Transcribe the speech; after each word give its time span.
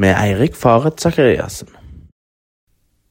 med 0.00 0.14
Eirik 0.16 0.54
Faret 0.56 1.00
Sakariassen. 1.00 1.68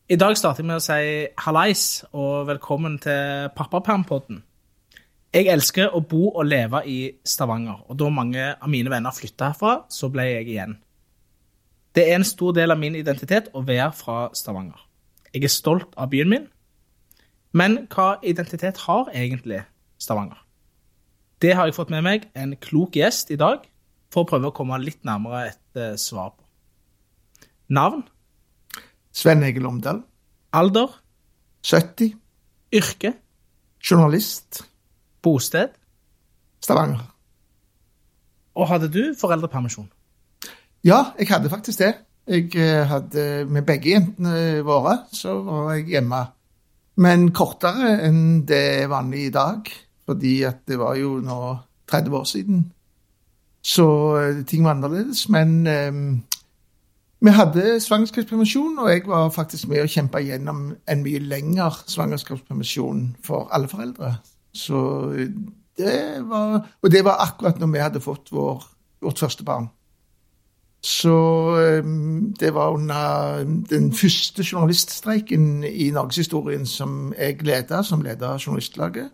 I 0.09 0.17
dag 0.17 0.37
starter 0.37 0.63
jeg 0.63 0.69
med 0.71 0.79
å 0.79 0.81
si 0.81 1.25
hallais 1.45 1.83
og 2.17 2.47
velkommen 2.49 2.95
til 3.03 3.51
Pappapermpodden. 3.53 4.39
Jeg 5.29 5.51
elsker 5.53 5.93
å 5.93 6.01
bo 6.01 6.31
og 6.31 6.47
leve 6.49 6.81
i 6.89 6.97
Stavanger, 7.21 7.83
og 7.85 7.99
da 8.01 8.09
mange 8.09 8.47
av 8.55 8.71
mine 8.73 8.89
venner 8.89 9.13
flytta 9.13 9.51
herfra, 9.51 9.75
så 9.93 10.09
ble 10.09 10.25
jeg 10.31 10.47
igjen. 10.49 10.79
Det 11.93 12.07
er 12.07 12.17
en 12.17 12.25
stor 12.25 12.57
del 12.57 12.73
av 12.73 12.81
min 12.81 12.97
identitet 12.97 13.53
å 13.53 13.61
være 13.69 13.91
fra 13.93 14.17
Stavanger. 14.33 14.81
Jeg 15.29 15.45
er 15.45 15.53
stolt 15.53 15.93
av 15.93 16.09
byen 16.09 16.33
min. 16.33 16.49
Men 17.53 17.83
hva 17.93 18.15
identitet 18.25 18.81
har 18.87 19.13
egentlig 19.13 19.61
Stavanger? 20.01 20.41
Det 21.37 21.53
har 21.53 21.69
jeg 21.69 21.77
fått 21.77 21.93
med 21.93 22.01
meg 22.05 22.29
en 22.33 22.57
klok 22.57 22.97
gjest 22.97 23.29
i 23.29 23.37
dag 23.37 23.61
for 24.09 24.25
å 24.25 24.29
prøve 24.33 24.49
å 24.49 24.57
komme 24.57 24.81
litt 24.81 25.03
nærmere 25.05 25.51
et 25.53 25.77
uh, 25.77 25.93
svar 25.93 26.33
på. 26.33 26.48
Navn? 27.69 28.03
Sven 29.13 29.43
Egil 29.43 29.65
Omdal. 29.65 30.01
Alder? 30.53 31.01
70. 31.61 32.15
Yrke? 32.73 33.13
Journalist. 33.89 34.63
Bosted? 35.21 35.69
Stavanger. 36.63 37.03
Og 38.55 38.67
hadde 38.67 38.89
du 38.91 39.13
foreldrepermisjon? 39.19 39.89
Ja, 40.83 41.03
jeg 41.19 41.27
hadde 41.29 41.49
faktisk 41.49 41.79
det. 41.79 41.93
Jeg 42.27 42.55
eh, 42.55 42.87
hadde 42.87 43.45
Med 43.45 43.65
begge 43.65 43.93
jentene 43.93 44.63
våre 44.65 44.99
så 45.13 45.37
var 45.43 45.73
jeg 45.75 45.87
hjemme. 45.93 46.23
Men 46.99 47.29
kortere 47.31 47.95
enn 48.07 48.43
det 48.47 48.63
er 48.83 48.91
vanlig 48.91 49.27
i 49.27 49.33
dag. 49.35 49.69
Fordi 50.09 50.33
at 50.49 50.65
det 50.67 50.79
var 50.81 50.97
jo 50.97 51.19
nå 51.21 51.39
30 51.89 52.17
år 52.17 52.25
siden. 52.25 52.65
Så 53.61 53.87
eh, 54.17 54.43
ting 54.45 54.65
var 54.65 54.73
annerledes. 54.77 55.27
Men 55.29 56.25
vi 57.21 57.31
hadde 57.35 57.79
svangerskapspermisjon, 57.83 58.79
og 58.79 58.89
jeg 58.89 59.03
var 59.07 59.29
faktisk 59.35 59.67
med 59.67 59.83
å 59.83 59.91
kjempe 59.91 60.21
gjennom 60.23 60.69
en 60.87 61.01
mye 61.03 61.19
lengre 61.19 61.71
svangerskapspermisjon 61.91 63.01
for 63.23 63.49
alle 63.51 63.67
foreldre. 63.67 64.13
Så 64.55 64.79
det 65.79 66.23
var 66.27 66.65
Og 66.81 66.91
det 66.91 67.03
var 67.05 67.19
akkurat 67.23 67.59
når 67.59 67.67
vi 67.67 67.83
hadde 67.83 68.01
fått 68.01 68.31
vår, 68.31 68.63
vårt 69.01 69.19
første 69.19 69.43
barn. 69.43 69.69
Så 70.81 71.11
um, 71.83 72.33
det 72.39 72.53
var 72.53 72.71
under 72.71 73.43
den 73.69 73.93
første 73.93 74.43
journaliststreiken 74.43 75.63
i 75.63 75.89
norgeshistorien 75.91 76.65
som 76.65 77.13
jeg 77.19 77.43
leda, 77.43 77.83
som 77.83 78.01
leder 78.01 78.27
av 78.27 78.39
Journalistlaget. 78.39 79.09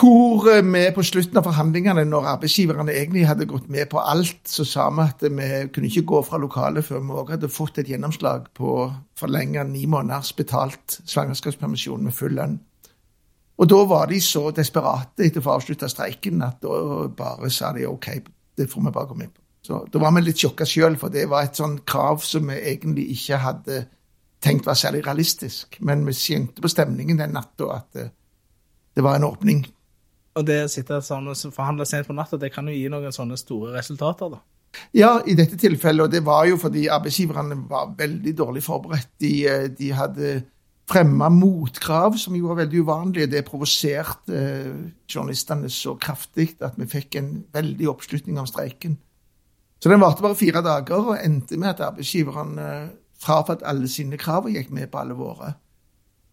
Hvor 0.00 0.46
eh, 0.48 0.62
vi 0.64 0.80
på 0.96 1.02
slutten 1.04 1.36
av 1.36 1.44
forhandlingene, 1.44 2.06
når 2.08 2.28
arbeidsgiverne 2.30 2.94
egentlig 2.94 3.26
hadde 3.28 3.48
gått 3.48 3.66
med 3.68 3.90
på 3.92 4.00
alt, 4.00 4.38
så 4.48 4.64
sa 4.64 4.86
vi 4.96 5.04
at 5.04 5.24
vi 5.26 5.48
kunne 5.74 5.90
ikke 5.90 6.06
gå 6.08 6.22
fra 6.24 6.38
lokalet 6.40 6.86
før 6.86 7.02
vi 7.04 7.12
også 7.12 7.34
hadde 7.34 7.50
fått 7.52 7.80
et 7.82 7.90
gjennomslag 7.90 8.46
på 8.56 8.86
forlenga 9.20 9.66
ni 9.68 9.84
måneders 9.84 10.32
betalt 10.38 11.00
svangerskapspermisjon 11.04 12.06
med 12.06 12.16
full 12.16 12.32
lønn. 12.38 12.56
Og 13.60 13.68
da 13.68 13.80
var 13.84 14.08
de 14.08 14.22
så 14.24 14.46
desperate 14.56 15.26
etter 15.26 15.42
å 15.42 15.44
få 15.44 15.58
avslutta 15.58 15.88
streiken 15.92 16.40
at 16.46 16.62
da 16.64 17.08
bare 17.16 17.50
sa 17.52 17.74
de 17.76 17.84
OK, 17.84 18.08
det 18.56 18.70
får 18.72 18.86
vi 18.86 18.92
bare 18.94 19.10
gå 19.10 19.18
med 19.18 19.34
på. 19.34 19.42
Så 19.60 19.82
Da 19.92 20.00
var 20.00 20.14
vi 20.16 20.22
litt 20.24 20.40
sjokka 20.40 20.64
sjøl, 20.64 20.96
for 20.96 21.12
det 21.12 21.26
var 21.28 21.44
et 21.44 21.60
sånn 21.60 21.82
krav 21.84 22.22
som 22.24 22.48
vi 22.48 22.56
egentlig 22.56 23.10
ikke 23.18 23.42
hadde 23.42 23.82
tenkt 24.40 24.64
var 24.64 24.78
særlig 24.80 25.04
realistisk. 25.04 25.76
Men 25.84 26.06
vi 26.06 26.16
kjente 26.16 26.64
på 26.64 26.72
stemningen 26.72 27.20
den 27.20 27.36
natta 27.36 27.68
at 27.74 27.92
det, 27.92 28.06
det 28.96 29.04
var 29.04 29.20
en 29.20 29.28
åpning. 29.28 29.66
Og 30.38 30.46
det 30.46 30.60
å 30.64 30.70
sitte 30.70 31.00
sånn 31.02 31.26
og 31.32 31.38
forhandle 31.54 31.86
sent 31.88 32.06
på 32.06 32.14
natta, 32.14 32.38
det 32.38 32.52
kan 32.54 32.68
jo 32.70 32.76
gi 32.76 32.86
noen 32.92 33.14
sånne 33.14 33.38
store 33.40 33.74
resultater, 33.78 34.30
da. 34.36 34.40
Ja, 34.94 35.16
i 35.26 35.34
dette 35.34 35.58
tilfellet, 35.58 36.04
og 36.04 36.12
det 36.12 36.22
var 36.26 36.44
jo 36.46 36.58
fordi 36.60 36.86
arbeidsgiverne 36.92 37.56
var 37.70 37.90
veldig 37.98 38.34
dårlig 38.38 38.62
forberedt. 38.62 39.10
De, 39.18 39.32
eh, 39.50 39.66
de 39.74 39.90
hadde 39.94 40.34
fremma 40.90 41.28
motkrav, 41.30 42.16
som 42.18 42.36
jo 42.36 42.48
var 42.50 42.60
veldig 42.62 42.82
uvanlige. 42.84 43.30
Det 43.30 43.44
provoserte 43.46 44.36
eh, 44.36 44.72
journalistene 45.10 45.70
så 45.70 45.96
kraftig 46.00 46.52
at 46.66 46.78
vi 46.78 46.88
fikk 46.90 47.18
en 47.18 47.32
veldig 47.54 47.90
oppslutning 47.90 48.38
om 48.38 48.48
streiken. 48.48 48.96
Så 49.80 49.90
den 49.90 50.02
varte 50.02 50.22
bare 50.22 50.38
fire 50.38 50.62
dager, 50.62 51.12
og 51.12 51.18
endte 51.18 51.58
med 51.58 51.74
at 51.74 51.84
arbeidsgiverne 51.90 52.70
eh, 52.70 52.88
frafalt 53.20 53.66
alle 53.66 53.90
sine 53.90 54.18
krav 54.20 54.46
og 54.48 54.54
gikk 54.54 54.70
med 54.74 54.90
på 54.92 55.02
alle 55.02 55.18
våre. 55.18 55.54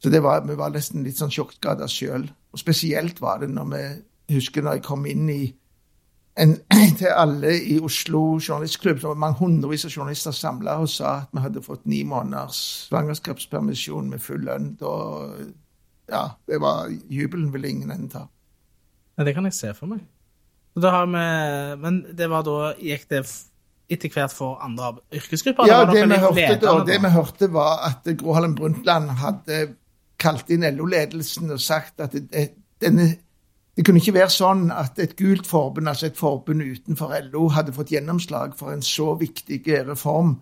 Så 0.03 0.11
det 0.13 0.21
var, 0.23 0.43
vi 0.45 0.57
var 0.57 0.73
nesten 0.73 1.05
litt 1.05 1.17
sånn 1.17 1.33
sjokkskada 1.33 1.87
sjøl. 1.89 2.27
Og 2.53 2.61
spesielt 2.61 3.21
var 3.21 3.41
det 3.41 3.49
når 3.53 3.71
vi 3.71 3.85
husker 4.37 4.65
når 4.65 4.77
jeg 4.77 4.85
kom 4.85 5.05
inn 5.09 5.29
i 5.31 5.41
en, 6.37 6.57
til 6.99 7.09
alle 7.09 7.55
i 7.57 7.79
Oslo 7.81 8.37
journalistklubb, 8.37 9.01
så 9.01 9.11
var 9.11 9.21
mange 9.21 9.39
hundrevis 9.41 9.87
av 9.87 9.95
journalister 9.95 10.35
samla 10.35 10.77
og 10.83 10.89
sa 10.93 11.13
at 11.23 11.33
vi 11.33 11.45
hadde 11.45 11.65
fått 11.65 11.87
ni 11.89 12.03
måneders 12.07 12.59
svangerskapspermisjon 12.91 14.11
med 14.11 14.21
full 14.21 14.45
lønn. 14.45 14.75
Da, 14.79 14.93
ja, 16.13 16.23
det 16.47 16.61
var 16.61 16.91
Jubelen 17.09 17.49
ville 17.53 17.73
ingen 17.73 17.93
ende 17.93 18.11
ta. 18.13 18.27
Ja, 19.17 19.25
det 19.25 19.33
kan 19.33 19.49
jeg 19.49 19.57
se 19.57 19.73
for 19.73 19.89
meg. 19.89 20.05
Vi, 20.77 20.89
men 21.81 22.03
det 22.13 22.29
var 22.29 22.43
da 22.45 22.75
gikk 22.77 23.07
det 23.09 23.23
etter 23.89 24.11
hvert 24.13 24.33
for 24.35 24.59
andre 24.61 24.97
yrkesgrupper? 25.15 25.65
Ja, 25.65 25.85
det, 25.89 26.03
vi 26.05 26.19
hørte, 26.21 26.59
da, 26.61 26.73
det 26.85 26.99
vi 27.01 27.11
hørte, 27.15 27.49
var 27.53 27.81
at 27.87 28.09
Gro 28.19 28.35
Harlem 28.35 28.53
Brundtland 28.55 29.09
hadde 29.23 29.61
kalt 30.19 30.49
inn 30.53 30.65
LO-ledelsen 30.65 31.51
og 31.53 31.61
sagt 31.61 32.01
at 32.03 32.15
det, 32.17 32.49
denne, 32.81 33.07
det 33.77 33.85
kunne 33.85 34.01
ikke 34.01 34.15
være 34.15 34.33
sånn 34.33 34.67
at 34.73 34.97
et 35.03 35.15
gult 35.19 35.45
forbund, 35.45 35.89
altså 35.89 36.09
et 36.09 36.17
forbund 36.17 36.63
utenfor 36.65 37.13
LO, 37.29 37.47
hadde 37.53 37.75
fått 37.75 37.93
gjennomslag 37.93 38.55
for 38.57 38.73
en 38.73 38.81
så 38.81 39.11
viktig 39.19 39.61
reform. 39.85 40.39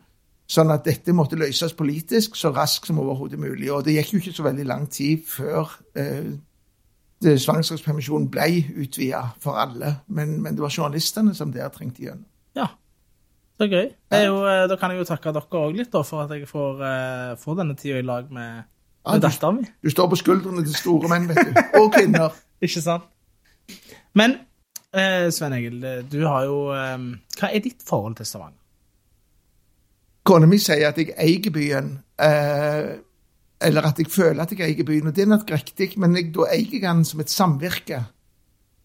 Sånn 0.48 0.70
at 0.72 0.86
dette 0.86 1.14
måtte 1.18 1.36
løses 1.40 1.74
politisk 1.74 2.38
så 2.40 2.54
raskt 2.56 2.88
som 2.88 3.02
overhodet 3.02 3.40
mulig. 3.42 3.68
Og 3.74 3.84
det 3.84 3.98
gikk 3.98 4.14
jo 4.14 4.22
ikke 4.22 4.36
så 4.38 4.46
veldig 4.46 4.68
lang 4.70 4.86
tid 4.94 5.26
før 5.28 5.74
eh, 5.98 6.36
svangerskapspermisjonen 7.26 8.30
ble 8.32 8.48
utvida 8.86 9.24
for 9.42 9.58
alle. 9.60 9.98
Men, 10.08 10.38
men, 10.44 10.56
det 10.56 10.64
var 10.64 10.72
journalistene 10.72 11.34
som 11.36 11.52
der 11.52 11.74
trengte 11.74 12.06
gjennom. 12.06 12.28
Ja, 12.56 12.70
så 13.58 13.68
gøy. 13.72 13.90
Jo, 14.14 14.40
eh, 14.48 14.64
da 14.70 14.78
kan 14.80 14.94
jeg 14.94 15.02
jo 15.02 15.10
takke 15.10 15.34
dere 15.36 15.60
òg 15.66 15.76
litt 15.76 15.92
da, 15.92 16.06
for 16.08 16.24
at 16.24 16.32
jeg 16.38 16.48
får, 16.48 16.80
uh, 16.80 17.36
får 17.42 17.60
denne 17.60 17.76
tida 17.80 18.00
i 18.00 18.06
lag 18.06 18.32
med 18.32 18.64
med 19.12 19.24
dattera 19.24 19.52
mi. 19.56 19.64
Du 19.84 19.90
står 19.94 20.10
på 20.12 20.20
skuldrene 20.20 20.66
til 20.66 20.76
store 20.76 21.12
menn, 21.12 21.30
vet 21.30 21.42
du. 21.46 21.62
Og 21.82 21.94
kvinner. 21.94 22.36
Ikke 22.66 22.82
sant. 22.84 23.08
Men 24.16 24.38
eh, 24.96 25.28
Svein 25.34 25.56
Egil, 25.58 25.82
du 26.12 26.22
har 26.26 26.46
jo 26.48 26.60
eh, 26.76 27.10
Hva 27.40 27.50
er 27.50 27.64
ditt 27.66 27.84
forhold 27.86 28.18
til 28.20 28.30
Stavanger? 28.30 28.62
Kona 30.26 30.48
mi 30.50 30.58
sier 30.58 30.88
at 30.90 30.98
jeg 30.98 31.14
eier 31.22 31.54
byen. 31.54 31.92
Eh, 32.18 32.96
eller 33.66 33.88
at 33.88 34.00
jeg 34.02 34.10
føler 34.12 34.42
at 34.42 34.52
jeg 34.52 34.66
eier 34.66 34.88
byen. 34.88 35.12
Og 35.12 35.16
det 35.16 35.26
er 35.26 35.32
nok 35.32 35.52
riktig, 35.52 35.94
men 36.02 36.18
jeg, 36.18 36.32
da 36.34 36.50
eier 36.50 36.74
jeg 36.74 36.84
den 36.84 37.06
som 37.06 37.22
et 37.22 37.32
samvirke. 37.32 38.02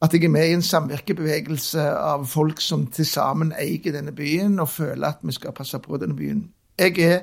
At 0.01 0.15
jeg 0.15 0.25
er 0.25 0.33
med 0.33 0.49
i 0.49 0.57
en 0.57 0.65
samvirkebevegelse 0.65 1.83
av 1.97 2.25
folk 2.29 2.61
som 2.65 2.87
til 2.93 3.09
sammen 3.09 3.53
eier 3.57 3.93
denne 3.93 4.13
byen, 4.17 4.59
og 4.61 4.73
føler 4.73 5.11
at 5.11 5.25
vi 5.25 5.35
skal 5.37 5.57
passe 5.57 5.81
på 5.81 6.01
denne 6.01 6.17
byen. 6.17 6.47
Jeg 6.81 6.97
er 7.05 7.19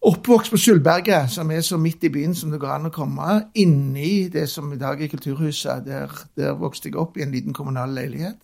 Oppvokst 0.00 0.50
på 0.50 0.56
Sølvberget, 0.56 1.30
som 1.30 1.50
er 1.50 1.60
så 1.60 1.76
midt 1.76 2.04
i 2.04 2.08
byen 2.08 2.34
som 2.34 2.50
det 2.50 2.60
går 2.60 2.70
an 2.72 2.88
å 2.88 2.92
komme. 2.94 3.34
Inni 3.60 4.30
det 4.32 4.46
som 4.48 4.70
i 4.72 4.78
dag 4.80 5.02
er 5.02 5.10
Kulturhuset. 5.12 5.84
Der, 5.84 6.14
der 6.40 6.54
vokste 6.56 6.88
jeg 6.88 6.96
opp 6.96 7.18
i 7.18 7.24
en 7.26 7.34
liten 7.34 7.52
kommunal 7.52 7.92
leilighet. 7.92 8.38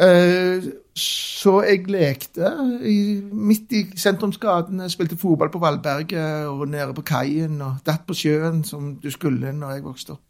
Uh, 0.00 0.64
så 0.96 1.60
jeg 1.66 1.84
lekte 1.90 2.50
midt 3.32 3.72
i 3.74 3.82
sentrumsgatene, 3.98 4.88
spilte 4.90 5.18
fotball 5.18 5.50
på 5.52 5.60
Valberget 5.60 6.48
og 6.48 6.68
nede 6.70 6.94
på 6.96 7.04
kaien 7.04 7.60
og 7.60 7.82
datt 7.86 8.06
på 8.08 8.16
sjøen 8.16 8.62
som 8.64 8.94
du 9.02 9.10
skulle 9.12 9.52
når 9.52 9.74
jeg 9.76 9.84
vokste 9.84 10.14
opp. 10.16 10.22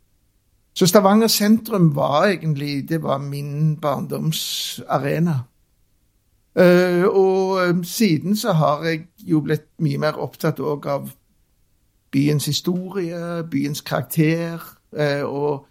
Så 0.75 0.87
Stavanger 0.87 1.29
sentrum 1.29 1.91
var 1.95 2.31
egentlig 2.31 2.89
det 2.89 3.03
var 3.03 3.19
min 3.23 3.77
barndomsarena. 3.81 5.39
Uh, 6.59 7.07
og 7.07 7.69
um, 7.69 7.85
siden 7.85 8.37
så 8.37 8.53
har 8.53 8.85
jeg 8.85 9.05
jo 9.27 9.41
blitt 9.45 9.67
mye 9.83 9.99
mer 9.99 10.19
opptatt 10.21 10.61
òg 10.61 10.87
av 10.91 11.11
byens 12.13 12.47
historie, 12.51 13.43
byens 13.51 13.83
karakter. 13.87 14.63
Uh, 14.91 15.25
og 15.25 15.67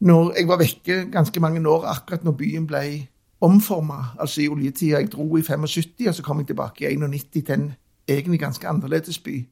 når 0.00 0.32
jeg 0.38 0.48
var 0.48 0.60
vekke 0.60 0.98
ganske 1.12 1.40
mange 1.42 1.62
år 1.68 1.88
akkurat 1.90 2.24
når 2.24 2.36
byen 2.38 2.66
ble 2.66 2.82
omforma, 3.40 4.14
altså 4.18 4.42
i 4.42 4.48
oljetida 4.48 4.98
Jeg 4.98 5.12
dro 5.12 5.36
i 5.36 5.42
75, 5.42 6.08
og 6.08 6.14
så 6.14 6.22
kom 6.22 6.38
jeg 6.38 6.46
tilbake 6.46 6.90
i 6.90 6.96
91 6.96 7.30
til 7.32 7.54
en 7.54 7.72
egentlig 8.08 8.40
ganske 8.40 8.68
annerledes 8.68 9.18
by. 9.18 9.46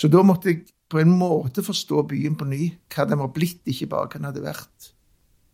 Så 0.00 0.08
da 0.08 0.22
måtte 0.22 0.48
jeg 0.48 0.64
på 0.90 0.98
en 0.98 1.12
måte 1.18 1.62
forstå 1.62 2.02
byen 2.02 2.36
på 2.36 2.44
ny, 2.44 2.72
hva 2.94 3.04
den 3.08 3.18
var 3.18 3.30
blitt, 3.32 3.62
ikke 3.64 3.86
bare 3.86 4.08
hva 4.08 4.18
den 4.18 4.28
hadde 4.28 4.44
vært. 4.44 4.92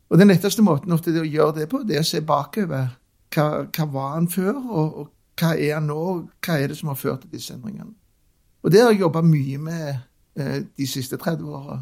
Og 0.09 0.19
den 0.19 0.31
letteste 0.33 0.65
måten 0.65 0.93
å 0.93 0.99
gjøre 0.99 1.61
det 1.61 1.69
på, 1.69 1.83
det 1.87 1.99
er 1.99 2.07
å 2.07 2.09
se 2.09 2.23
bakover 2.25 2.89
hva, 3.35 3.47
hva 3.69 3.87
var 3.93 4.15
han 4.17 4.29
før, 4.33 4.57
og, 4.57 4.99
og, 4.99 5.11
hva 5.39 5.55
er 5.55 5.75
han 5.77 5.87
nå? 5.87 6.03
Hva 6.45 6.59
er 6.59 6.71
det 6.71 6.79
som 6.79 6.91
har 6.93 6.99
ført 6.99 7.23
til 7.23 7.33
disse 7.37 7.55
endringene? 7.55 7.95
Og 8.63 8.73
det 8.73 8.83
har 8.83 8.91
jeg 8.91 9.01
jobba 9.05 9.23
mye 9.23 9.59
med 9.63 9.89
eh, 10.39 10.61
de 10.77 10.87
siste 10.87 11.17
30 11.17 11.55
åra. 11.55 11.79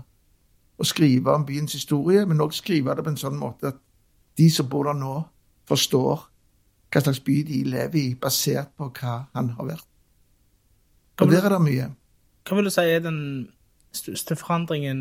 Å 0.76 0.84
skrive 0.84 1.32
om 1.32 1.46
byens 1.48 1.72
historie, 1.72 2.26
men 2.28 2.42
òg 2.44 2.52
skrive 2.52 2.94
det 2.96 3.04
på 3.04 3.12
en 3.14 3.20
sånn 3.20 3.38
måte 3.40 3.72
at 3.72 3.78
de 4.36 4.48
som 4.52 4.68
bor 4.68 4.84
der 4.84 4.98
nå, 4.98 5.14
forstår 5.66 6.26
hva 6.92 7.02
slags 7.02 7.20
by 7.24 7.36
de 7.48 7.62
lever 7.66 7.98
i, 7.98 8.14
basert 8.20 8.74
på 8.76 8.90
hva 9.00 9.16
han 9.34 9.54
har 9.56 9.70
vært. 9.72 9.88
Og 11.20 11.32
der 11.32 11.46
er 11.48 11.56
det 11.56 11.62
mye. 11.64 11.86
Hva 12.46 12.58
vil 12.58 12.68
du 12.68 12.70
si 12.70 12.84
er 12.84 13.00
den 13.02 13.20
største 13.96 14.36
forandringen 14.36 15.00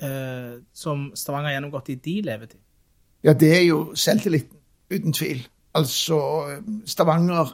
eh, 0.00 0.62
som 0.72 1.10
Stavanger 1.18 1.50
har 1.50 1.58
gjennomgått 1.58 1.90
i 1.92 1.98
de 2.00 2.14
levetid? 2.24 2.62
Ja, 3.26 3.34
det 3.34 3.50
er 3.56 3.64
jo 3.66 3.80
selvtilliten, 3.98 4.56
uten 4.92 5.12
tvil. 5.16 5.42
Altså, 5.76 6.18
Stavanger 6.88 7.52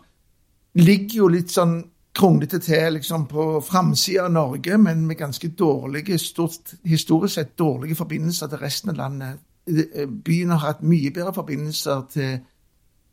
ligger 0.78 1.24
jo 1.24 1.30
litt 1.32 1.52
sånn 1.52 1.80
kronglete 2.14 2.60
til 2.60 2.98
liksom 2.98 3.26
på 3.30 3.44
framsida 3.64 4.26
av 4.26 4.32
Norge, 4.32 4.76
men 4.78 5.06
med 5.06 5.18
ganske 5.18 5.48
dårlige, 5.58 6.18
stort, 6.20 6.74
historisk 6.84 7.34
sett 7.34 7.54
dårlige 7.58 7.96
forbindelser 7.96 8.52
til 8.52 8.60
resten 8.60 8.92
av 8.92 9.00
landet. 9.00 9.40
Eh, 9.68 10.06
Byen 10.06 10.52
har 10.52 10.66
hatt 10.66 10.82
mye 10.84 11.12
bedre 11.14 11.32
forbindelser 11.32 12.04
til, 12.12 12.38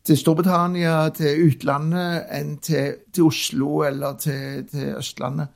til 0.03 0.19
Storbritannia, 0.19 0.97
til 1.15 1.47
utlandet, 1.47 2.27
enn 2.35 2.57
til, 2.57 2.99
til 3.13 3.31
Oslo 3.31 3.83
eller 3.87 4.19
til, 4.19 4.67
til 4.71 4.93
Østlandet. 4.99 5.55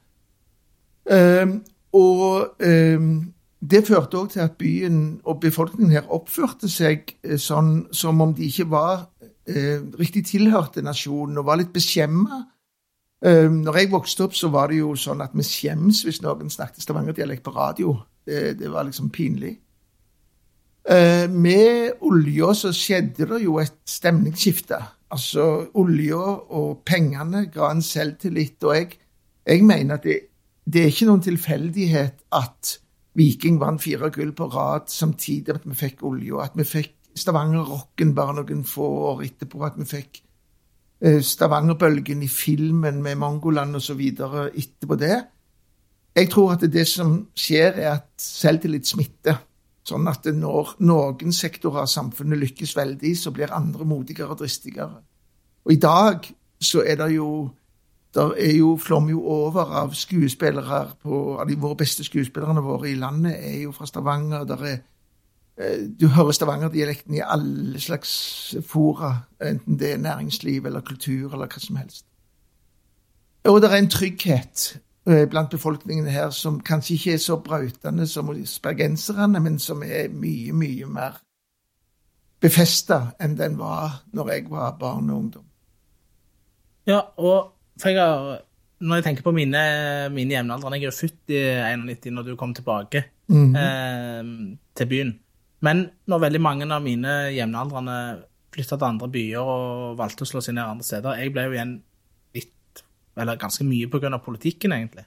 Um, 1.04 1.58
og 1.94 2.54
um, 2.64 3.34
det 3.72 3.88
førte 3.88 4.18
òg 4.18 4.30
til 4.32 4.40
at 4.40 4.56
byen 4.60 5.22
og 5.24 5.42
befolkningen 5.44 5.92
her 5.92 6.08
oppførte 6.12 6.70
seg 6.72 7.12
eh, 7.24 7.36
sånn 7.40 7.90
som 7.92 8.22
om 8.24 8.32
de 8.36 8.48
ikke 8.48 8.70
var 8.72 9.06
riktig 10.00 10.26
tilhørte 10.30 10.84
nasjonen, 10.86 11.38
og 11.42 11.48
var 11.50 11.60
litt 11.60 11.74
beskjemma. 11.76 12.44
Eh, 13.24 13.48
når 13.48 13.78
jeg 13.80 13.92
vokste 13.92 14.26
opp, 14.26 14.36
så 14.36 14.50
var 14.52 14.72
det 14.72 14.82
jo 14.82 14.94
sånn 15.00 15.24
at 15.24 15.36
vi 15.38 15.46
skjems 15.48 16.02
hvis 16.04 16.20
noen 16.26 16.52
snakket 16.52 16.84
stavangerdialekt 16.84 17.46
på 17.46 17.54
radio. 17.56 17.96
Det, 18.28 18.58
det 18.60 18.72
var 18.72 18.88
liksom 18.88 19.12
pinlig. 19.16 19.56
Eh, 20.84 21.30
med 21.32 22.04
olja 22.04 22.52
så 22.60 22.74
skjedde 22.76 23.30
det 23.30 23.40
jo 23.46 23.56
et 23.64 23.78
stemningsskifte. 23.88 24.80
Altså, 25.16 25.70
olja 25.80 26.20
og 26.20 26.82
pengene 26.88 27.46
ga 27.54 27.72
en 27.72 27.84
selvtillit, 27.86 28.58
og 28.68 28.76
jeg, 28.76 28.98
jeg 29.48 29.64
mener 29.64 30.02
at 30.02 30.08
det, 30.08 30.20
det 30.68 30.82
er 30.82 30.92
ikke 30.92 31.08
noen 31.08 31.24
tilfeldighet 31.24 32.26
at 32.36 32.78
Viking 33.14 33.60
vant 33.62 33.78
fire 33.78 34.10
gull 34.10 34.32
på 34.34 34.48
rad 34.50 34.90
samtidig 34.90 35.54
at 35.54 35.68
vi 35.70 35.76
fikk 35.78 36.02
olje, 36.10 36.34
og 36.34 36.44
at 36.48 36.56
vi 36.58 36.66
fikk 36.66 36.96
Stavanger-rocken 37.16 38.14
bare 38.16 38.38
noen 38.40 38.64
få 38.68 38.88
år 39.12 39.24
etterpå, 39.28 39.62
at 39.66 39.78
vi 39.78 39.88
fikk 39.88 40.22
eh, 41.04 41.22
Stavanger-bølgen 41.22 42.24
i 42.26 42.30
filmen 42.32 43.02
med 43.04 43.20
Mongoland 43.22 43.76
osv. 43.80 44.02
etterpå 44.02 45.00
det. 45.00 45.18
Jeg 46.16 46.30
tror 46.30 46.54
at 46.54 46.68
det 46.74 46.86
som 46.88 47.16
skjer, 47.36 47.80
er 47.82 47.92
at 47.96 48.10
selvtillit 48.22 48.88
smitter. 48.88 49.42
Sånn 49.84 50.08
at 50.08 50.30
når 50.32 50.78
noen 50.88 51.34
sektorer 51.36 51.84
av 51.84 51.90
samfunnet 51.92 52.40
lykkes 52.40 52.76
veldig, 52.78 53.18
så 53.20 53.34
blir 53.36 53.52
andre 53.52 53.86
modigere 53.86 54.32
og 54.32 54.40
dristigere. 54.40 55.02
Og 55.66 55.74
i 55.74 55.82
dag 55.82 56.30
så 56.64 56.86
er 56.88 57.02
det 57.02 57.12
jo 57.18 57.50
der 58.14 58.36
er 58.38 58.52
jo, 58.54 58.78
flommer 58.78 59.10
jo 59.10 59.24
over 59.26 59.72
av 59.74 59.94
skuespillere 59.98 60.84
på, 61.02 61.38
av 61.42 61.48
de 61.50 61.56
våre 61.58 61.80
beste 61.80 62.04
skuespillerne 62.06 62.62
våre 62.62 62.92
i 62.92 62.98
landet 63.00 63.40
er 63.40 63.64
jo 63.64 63.72
fra 63.74 63.88
Stavanger. 63.90 64.44
Der 64.46 64.66
er, 64.70 64.76
du 66.00 66.08
hører 66.10 66.34
stavangerdialekten 66.34 67.14
i 67.14 67.22
alle 67.22 67.80
slags 67.80 68.56
fora, 68.66 69.12
enten 69.38 69.78
det 69.80 69.92
er 69.94 70.02
næringsliv 70.02 70.66
eller 70.66 70.82
kultur 70.82 71.34
eller 71.34 71.46
hva 71.46 71.62
som 71.62 71.78
helst. 71.78 72.06
Og 73.46 73.62
det 73.62 73.70
er 73.70 73.78
en 73.78 73.90
trygghet 73.92 74.64
eh, 75.08 75.26
blant 75.30 75.52
befolkningen 75.52 76.08
her 76.08 76.30
som 76.30 76.62
kanskje 76.64 76.94
ikke 76.94 77.14
er 77.14 77.22
så 77.22 77.38
brautende 77.44 78.08
som 78.08 78.32
hos 78.32 78.60
bergenserne, 78.64 79.40
men 79.40 79.60
som 79.60 79.84
er 79.84 80.08
mye, 80.10 80.54
mye 80.56 80.88
mer 80.88 81.20
befesta 82.44 83.14
enn 83.24 83.36
den 83.40 83.58
var 83.60 84.04
når 84.16 84.32
jeg 84.32 84.48
var 84.52 84.78
barn 84.80 85.12
og 85.12 85.18
ungdom. 85.18 85.46
Ja, 86.88 87.02
og 87.18 87.52
for 87.80 87.90
jeg 87.90 88.00
har, 88.00 88.42
når 88.80 88.96
jeg 88.96 89.04
tenker 89.04 89.24
på 89.24 89.32
mine, 89.32 89.60
mine 90.12 90.36
jevnaldrende 90.36 90.78
Jeg 90.78 90.88
er 90.88 90.92
jo 90.92 91.00
født 91.00 91.36
i 91.36 91.44
91 91.84 92.12
når 92.12 92.24
du 92.24 92.36
kom 92.36 92.54
tilbake 92.54 93.04
eh, 93.30 94.24
til 94.76 94.88
byen. 94.88 95.14
Men 95.64 95.86
når 96.12 96.26
veldig 96.26 96.42
mange 96.44 96.68
av 96.68 96.84
mine 96.84 97.14
jevnaldrende 97.34 97.98
flytta 98.54 98.78
til 98.78 98.88
andre 98.88 99.10
byer 99.14 99.52
og 99.54 99.98
valgte 100.00 100.26
å 100.26 100.30
slå 100.30 100.42
seg 100.44 100.58
ned 100.58 100.66
andre 100.68 100.86
steder 100.86 101.22
Jeg 101.22 101.34
ble 101.34 101.46
jo 101.48 101.56
igjen 101.56 101.74
litt, 102.38 102.84
eller 103.18 103.40
ganske 103.42 103.66
mye 103.66 103.90
av 104.10 104.22
politikken, 104.26 104.76
egentlig. 104.76 105.06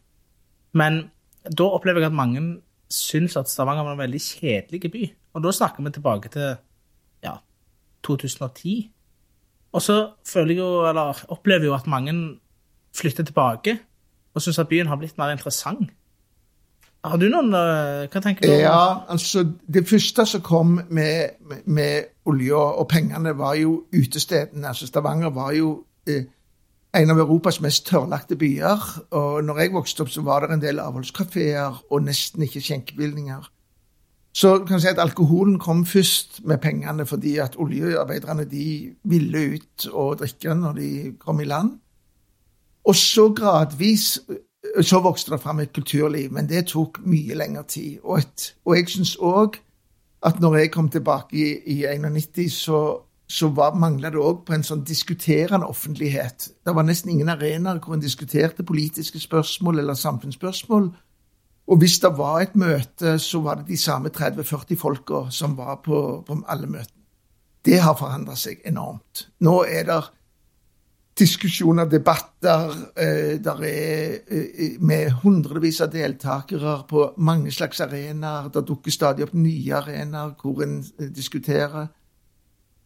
Men 0.76 1.04
da 1.46 1.68
opplever 1.70 2.02
jeg 2.02 2.10
at 2.10 2.16
mange 2.18 2.42
syns 2.92 3.36
at 3.38 3.50
Stavanger 3.50 3.86
var 3.86 3.96
en 3.96 4.04
veldig 4.04 4.22
kjedelig 4.22 4.90
by. 4.92 5.04
Og 5.36 5.44
da 5.44 5.52
snakker 5.52 5.84
vi 5.84 5.92
tilbake 5.94 6.30
til 6.32 6.56
ja, 7.22 7.36
2010. 8.06 8.90
Og 9.76 9.82
så 9.82 9.96
føler 10.26 10.54
jeg 10.54 10.62
jo, 10.62 10.86
eller 10.88 11.22
opplever 11.34 11.68
jo 11.68 11.76
at 11.76 11.90
mange 11.90 12.14
flytter 12.96 13.26
tilbake 13.28 13.76
og 14.36 14.42
syns 14.44 14.60
at 14.62 14.68
byen 14.70 14.88
har 14.88 14.98
blitt 15.00 15.18
mer 15.18 15.32
interessant. 15.34 15.90
Har 17.10 17.16
du 17.22 17.28
noen 17.28 17.52
øh, 17.54 18.06
Hva 18.12 18.20
tenker 18.20 18.46
du? 18.46 18.52
om- 18.52 18.60
Ja, 18.60 18.94
altså 19.08 19.44
Det 19.74 19.88
første 19.88 20.26
som 20.26 20.40
kom 20.40 20.80
med, 20.90 21.28
med, 21.48 21.62
med 21.66 22.02
olja 22.26 22.56
og 22.80 22.88
pengene, 22.88 23.32
var 23.38 23.54
jo 23.54 23.84
utestedene. 23.94 24.68
Altså 24.68 24.86
Stavanger 24.86 25.30
var 25.30 25.52
jo 25.52 25.84
eh, 26.08 26.24
en 26.96 27.10
av 27.10 27.18
Europas 27.18 27.60
mest 27.60 27.86
tørrlagte 27.86 28.36
byer. 28.36 28.86
Og 29.10 29.44
når 29.44 29.58
jeg 29.58 29.72
vokste 29.72 30.00
opp, 30.00 30.08
så 30.10 30.22
var 30.22 30.40
det 30.46 30.50
en 30.54 30.62
del 30.62 30.78
avholdskafeer 30.80 31.82
og 31.90 32.02
nesten 32.02 32.42
ikke 32.42 32.60
skjenkebevilgninger. 32.60 33.50
Så 34.36 34.58
kan 34.68 34.80
si 34.80 34.88
at 34.88 34.98
alkoholen 35.00 35.58
kom 35.58 35.86
først 35.86 36.40
med 36.44 36.58
pengene, 36.60 37.06
fordi 37.06 37.36
at 37.40 37.54
oljearbeiderne 37.56 38.44
de 38.44 38.90
ville 39.04 39.44
ut 39.54 39.86
og 39.92 40.18
drikke 40.20 40.54
når 40.54 40.72
de 40.72 41.12
kom 41.18 41.40
i 41.40 41.44
land. 41.44 41.70
Og 42.84 42.94
så 42.94 43.28
gradvis 43.32 44.20
så 44.82 45.00
vokste 45.04 45.34
det 45.34 45.40
fram 45.42 45.60
et 45.60 45.72
kulturliv, 45.72 46.32
men 46.32 46.48
det 46.48 46.66
tok 46.72 47.00
mye 47.06 47.36
lengre 47.38 47.64
tid. 47.68 47.98
Og, 48.04 48.18
et, 48.18 48.52
og 48.64 48.76
jeg 48.76 48.88
syns 48.92 49.16
òg 49.20 49.58
at 50.26 50.40
når 50.40 50.56
jeg 50.56 50.72
kom 50.74 50.88
tilbake 50.88 51.36
i, 51.36 51.48
i 51.76 51.98
91, 51.98 52.52
så, 52.52 52.80
så 53.28 53.50
mangla 53.74 54.10
det 54.10 54.20
òg 54.22 54.44
på 54.46 54.56
en 54.56 54.64
sånn 54.66 54.84
diskuterende 54.86 55.68
offentlighet. 55.68 56.50
Det 56.64 56.74
var 56.74 56.86
nesten 56.86 57.12
ingen 57.12 57.30
arenaer 57.32 57.80
hvor 57.84 57.96
en 57.96 58.04
diskuterte 58.04 58.66
politiske 58.66 59.20
spørsmål 59.22 59.82
eller 59.82 59.94
samfunnsspørsmål. 59.94 60.90
Og 61.66 61.78
hvis 61.82 61.98
det 61.98 62.12
var 62.18 62.40
et 62.40 62.54
møte, 62.54 63.18
så 63.18 63.40
var 63.42 63.60
det 63.60 63.68
de 63.68 63.78
samme 63.80 64.10
30-40 64.14 64.78
folka 64.78 65.24
som 65.34 65.56
var 65.58 65.80
på, 65.84 66.22
på 66.26 66.38
alle 66.46 66.68
møtene. 66.70 67.02
Det 67.66 67.80
har 67.82 67.96
forandra 67.98 68.36
seg 68.38 68.60
enormt. 68.68 69.26
Nå 69.42 69.64
er 69.66 69.88
det 69.88 70.02
diskusjoner, 71.18 71.88
debatter. 71.88 72.74
Eh, 72.96 73.36
der 73.44 73.62
er 73.64 74.18
eh, 74.28 74.76
med 74.80 75.10
hundrevis 75.22 75.80
av 75.80 75.92
deltakere 75.92 76.82
på 76.88 77.12
mange 77.16 77.50
slags 77.50 77.80
arenaer. 77.80 78.50
Det 78.52 78.66
dukker 78.68 78.92
stadig 78.92 79.24
opp 79.24 79.34
nye 79.34 79.74
arenaer 79.74 80.34
hvor 80.40 80.62
en 80.64 80.78
eh, 80.98 81.08
diskuterer. 81.08 81.88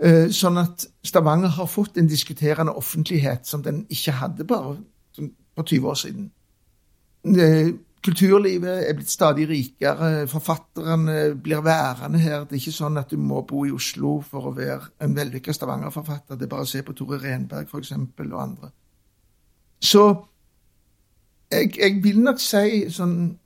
Eh, 0.01 0.31
sånn 0.33 0.59
at 0.63 0.87
Stavanger 1.05 1.53
har 1.59 1.69
fått 1.69 1.99
en 2.01 2.09
diskuterende 2.09 2.73
offentlighet 2.73 3.47
som 3.47 3.63
den 3.63 3.85
ikke 3.91 4.17
hadde 4.23 4.47
bare 4.49 4.79
på 5.17 5.31
for 5.57 5.67
20 5.67 5.89
år 5.91 5.95
siden. 5.99 6.31
Eh, 8.01 8.05
Kulturlivet 8.05 8.89
er 8.89 8.95
blitt 8.95 9.11
stadig 9.11 9.49
rikere. 9.49 10.27
Forfatterne 10.29 11.37
blir 11.37 11.61
værende 11.61 12.19
her. 12.19 12.45
Det 12.45 12.53
er 12.53 12.61
ikke 12.61 12.73
sånn 12.73 12.99
at 12.99 13.11
du 13.11 13.17
må 13.17 13.43
bo 13.43 13.65
i 13.65 13.73
Oslo 13.73 14.21
for 14.23 14.49
å 14.49 14.55
være 14.57 14.91
en 15.01 15.17
vellykka 15.17 15.53
Stavanger-forfatter. 15.53 16.37
Det 16.37 16.45
er 16.45 16.49
bare 16.49 16.63
å 16.63 16.67
se 16.67 16.83
på 16.83 16.93
Tore 16.93 17.19
Renberg, 17.19 17.69
eksempel, 17.77 18.33
og 18.33 18.43
andre. 18.43 18.71
Så 19.81 20.27
jeg, 21.51 21.77
jeg 21.79 22.03
vil 22.03 22.21
nok 22.21 22.41
si 22.41 22.91
sånn 22.91 23.37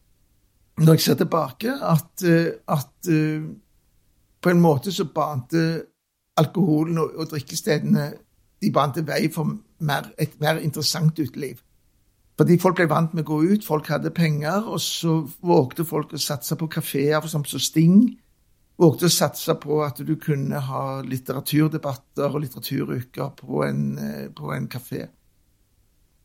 Når 0.77 0.97
jeg 0.97 1.01
ser 1.01 1.15
tilbake, 1.15 1.71
at, 1.71 2.23
eh, 2.27 2.51
at 2.67 3.07
eh, 3.07 3.43
på 4.43 4.51
en 4.51 4.61
måte 4.61 4.91
så 4.91 5.05
bante 5.07 5.85
alkoholen 6.37 6.99
og, 6.99 7.13
og 7.15 7.29
drikkestedene 7.31 8.09
de 8.61 8.71
bante 8.75 9.05
vei 9.07 9.29
for 9.31 9.55
mer, 9.79 10.09
et 10.19 10.35
mer 10.41 10.59
interessant 10.59 11.15
uteliv. 11.19 11.63
Fordi 12.39 12.57
folk 12.59 12.81
ble 12.81 12.89
vant 12.91 13.13
med 13.15 13.23
å 13.23 13.31
gå 13.31 13.41
ut, 13.55 13.65
folk 13.67 13.89
hadde 13.93 14.11
penger, 14.15 14.67
og 14.67 14.81
så 14.83 15.21
vågte 15.47 15.87
folk 15.87 16.17
å 16.17 16.21
satse 16.21 16.59
på 16.59 16.69
kafeer 16.71 17.27
som 17.31 17.45
Sting. 17.47 18.17
Vågte 18.81 19.07
å 19.07 19.13
satse 19.13 19.55
på 19.63 19.79
at 19.85 20.01
du 20.03 20.17
kunne 20.19 20.59
ha 20.59 21.01
litteraturdebatter 21.07 22.33
og 22.33 22.43
litteraturuker 22.43 23.37
på 23.39 23.63
en, 23.63 23.85
eh, 23.99 24.29
på 24.35 24.51
en 24.51 24.67
kafé. 24.69 25.07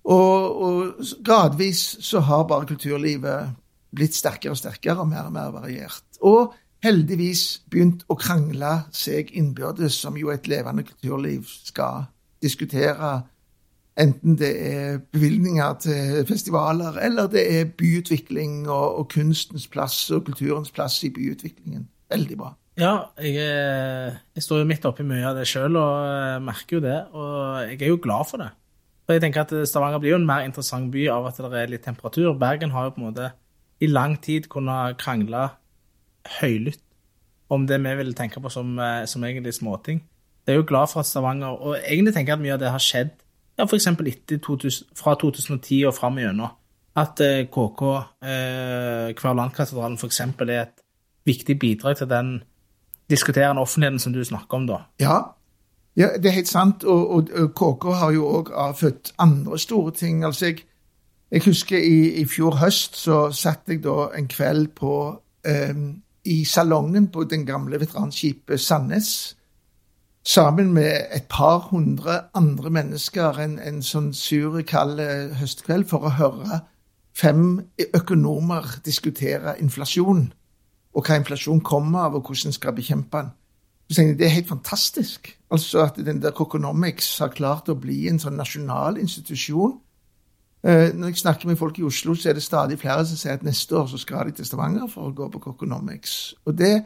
Og, 0.09 0.61
og 0.65 1.03
gradvis 1.21 1.83
så 2.01 2.23
har 2.25 2.47
bare 2.49 2.65
kulturlivet 2.65 3.53
blitt 3.93 4.17
sterkere 4.17 4.55
og 4.55 4.57
sterkere 4.57 5.03
og 5.03 5.11
mer 5.11 5.29
og 5.29 5.35
mer 5.35 5.53
variert. 5.53 6.07
Og 6.25 6.55
heldigvis 6.85 7.61
begynt 7.69 8.05
å 8.09 8.17
krangle 8.17 8.85
seg 8.95 9.29
innbyrdes, 9.37 9.93
som 9.93 10.17
jo 10.17 10.31
et 10.33 10.47
levende 10.49 10.87
kulturliv 10.87 11.45
skal 11.45 12.07
diskutere 12.41 13.19
Enten 13.99 14.37
det 14.39 14.49
er 14.63 14.99
bevilgninger 15.11 15.73
til 15.83 16.25
festivaler, 16.27 16.99
eller 17.03 17.27
det 17.27 17.43
er 17.59 17.71
byutvikling 17.77 18.69
og, 18.69 18.99
og 19.01 19.09
kunstens 19.11 19.67
plass 19.67 19.97
og 20.15 20.25
kulturens 20.29 20.71
plass 20.71 21.01
i 21.03 21.09
byutviklingen. 21.09 21.87
Veldig 22.09 22.37
bra. 22.37 22.53
Ja, 22.79 22.93
jeg, 23.19 23.35
jeg 24.35 24.43
står 24.43 24.61
jo 24.61 24.69
midt 24.69 24.85
oppi 24.87 25.03
mye 25.03 25.25
av 25.27 25.35
det 25.35 25.47
sjøl 25.49 25.75
og 25.75 25.95
eh, 26.07 26.37
merker 26.43 26.77
jo 26.77 26.83
det. 26.85 26.99
Og 27.11 27.73
jeg 27.73 27.81
er 27.81 27.91
jo 27.91 27.99
glad 27.99 28.29
for 28.29 28.43
det. 28.43 28.49
For 29.03 29.17
jeg 29.17 29.25
tenker 29.25 29.43
at 29.43 29.51
Stavanger 29.67 29.99
blir 29.99 30.13
jo 30.13 30.19
en 30.21 30.27
mer 30.29 30.45
interessant 30.45 30.91
by 30.93 31.07
av 31.11 31.27
at 31.27 31.41
det 31.41 31.59
er 31.59 31.73
litt 31.73 31.83
temperatur. 31.83 32.31
Bergen 32.39 32.71
har 32.71 32.87
jo 32.87 32.93
på 32.95 33.01
en 33.01 33.09
måte 33.09 33.31
i 33.83 33.89
lang 33.89 34.15
tid 34.21 34.47
kunnet 34.51 34.99
krangle 35.01 35.49
høylytt 36.39 36.83
om 37.49 37.65
det 37.67 37.79
vi 37.81 37.95
vil 37.99 38.13
tenke 38.15 38.39
på 38.39 38.51
som, 38.53 38.77
eh, 38.79 39.05
som 39.09 39.23
egentlig 39.25 39.57
småting. 39.57 40.03
Jeg 40.45 40.55
er 40.55 40.61
jo 40.61 40.67
glad 40.69 40.87
for 40.89 41.01
at 41.01 41.09
Stavanger 41.09 41.47
Og 41.47 41.75
egentlig 41.83 42.13
tenker 42.13 42.31
jeg 42.31 42.39
at 42.39 42.45
mye 42.45 42.53
av 42.53 42.61
det 42.61 42.71
har 42.71 42.81
skjedd 42.81 43.11
ja, 43.59 43.65
f.eks. 43.67 43.87
etter 43.87 44.39
2000, 44.39 44.93
fra 44.95 45.15
2010 45.19 45.83
og 45.89 45.95
fram 45.95 46.17
igjennom. 46.17 46.55
At 46.97 47.19
eh, 47.23 47.45
KK, 47.51 47.81
eh, 48.23 49.09
Kverlandkatedralen 49.19 49.97
f.eks., 49.99 50.21
er 50.21 50.53
et 50.61 50.85
viktig 51.27 51.59
bidrag 51.59 51.97
til 51.97 52.09
den 52.09 52.39
diskuterende 53.09 53.61
offentligheten 53.61 53.99
som 53.99 54.13
du 54.13 54.23
snakker 54.23 54.57
om, 54.57 54.67
da. 54.67 54.79
Ja, 54.99 55.19
ja 55.97 56.09
det 56.17 56.31
er 56.31 56.39
helt 56.39 56.47
sant. 56.47 56.83
Og, 56.83 57.29
og, 57.29 57.53
KK 57.55 57.91
har 57.99 58.11
jo 58.15 58.27
òg 58.39 58.51
avfødt 58.55 59.13
andre 59.19 59.59
store 59.59 59.91
ting. 59.91 60.23
Altså, 60.25 60.45
jeg, 60.45 60.63
jeg 61.31 61.41
husker 61.45 61.77
i, 61.77 62.21
i 62.21 62.25
fjor 62.25 62.57
høst 62.63 62.97
så 62.97 63.27
satt 63.31 63.67
jeg 63.67 63.83
da 63.83 64.09
en 64.17 64.27
kveld 64.31 64.71
på 64.79 64.93
eh, 65.45 65.75
i 66.25 66.45
salongen 66.45 67.11
på 67.11 67.23
den 67.23 67.45
gamle 67.45 67.79
veteranskipet 67.79 68.59
Sandnes 68.59 69.35
sammen 70.23 70.73
med 70.73 71.07
et 71.15 71.25
par 71.29 71.69
hundre 71.71 72.21
andre 72.33 72.69
mennesker 72.69 73.39
en, 73.39 73.59
en 73.59 73.81
sånn 73.83 74.13
sur, 74.13 74.59
kald 74.67 74.99
eh, 74.99 75.35
høstkveld 75.39 75.87
for 75.89 76.05
å 76.05 76.15
høre 76.19 76.61
fem 77.19 77.59
økonomer 77.93 78.79
diskutere 78.85 79.55
inflasjon, 79.59 80.29
og 80.93 81.05
hva 81.05 81.19
inflasjon 81.19 81.61
kommer 81.61 82.07
av, 82.07 82.15
og 82.15 82.29
hvordan 82.29 82.55
skal 82.55 82.75
bekjempe 82.75 83.17
den. 83.17 83.35
Jeg, 83.89 84.17
Det 84.19 84.25
er 84.25 84.29
helt 84.29 84.47
fantastisk. 84.47 85.37
Altså 85.51 85.81
At 85.81 85.95
den 85.97 86.21
der 86.21 86.31
Coconomics 86.31 87.17
har 87.17 87.27
klart 87.27 87.69
å 87.69 87.75
bli 87.75 88.07
en 88.07 88.19
sånn 88.19 88.37
nasjonal 88.37 88.99
institusjon. 89.01 89.79
Eh, 90.63 90.93
når 90.93 91.07
jeg 91.07 91.17
snakker 91.17 91.47
med 91.47 91.57
folk 91.57 91.79
i 91.79 91.83
Oslo, 91.83 92.13
så 92.15 92.29
er 92.29 92.33
det 92.33 92.43
stadig 92.43 92.79
flere 92.79 93.05
som 93.05 93.17
sier 93.17 93.33
at 93.33 93.43
neste 93.43 93.75
år 93.75 93.87
så 93.87 93.97
skal 93.97 94.27
de 94.27 94.31
til 94.37 94.45
Stavanger 94.45 94.87
for 94.87 95.07
å 95.07 95.15
gå 95.15 95.29
på 95.31 95.39
Coconomics. 95.39 96.35
Og 96.45 96.57
det, 96.57 96.83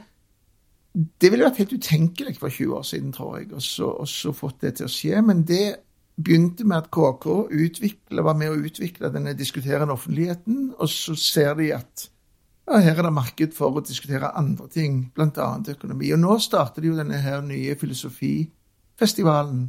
det 0.93 1.31
ville 1.31 1.47
vært 1.47 1.57
helt 1.63 1.73
utenkelig 1.73 2.35
for 2.37 2.53
20 2.53 2.77
år 2.77 2.83
siden, 2.85 3.13
tror 3.15 3.37
jeg, 3.39 3.49
og 3.53 4.07
så 4.07 4.33
fått 4.37 4.61
det 4.61 4.75
til 4.77 4.85
å 4.85 4.93
skje. 4.93 5.21
Men 5.25 5.41
det 5.49 5.65
begynte 6.21 6.67
med 6.69 6.83
at 6.83 6.91
KK 6.93 7.25
var 8.21 8.37
med 8.37 8.51
å 8.51 8.59
utvikle 8.61 9.09
denne 9.13 9.33
diskuterende 9.37 9.95
offentligheten, 9.95 10.73
og 10.77 10.89
så 10.89 11.15
ser 11.17 11.55
de 11.57 11.71
at 11.73 12.09
ja, 12.67 12.77
her 12.79 12.99
er 12.99 13.07
det 13.07 13.13
marked 13.13 13.55
for 13.57 13.75
å 13.75 13.83
diskutere 13.83 14.29
andre 14.39 14.69
ting, 14.71 15.07
bl.a. 15.15 15.47
økonomi. 15.73 16.13
Og 16.15 16.21
nå 16.21 16.37
starter 16.39 16.83
de 16.83 16.91
jo 16.93 16.99
denne 16.99 17.17
her 17.19 17.41
nye 17.43 17.75
filosofifestivalen. 17.75 19.65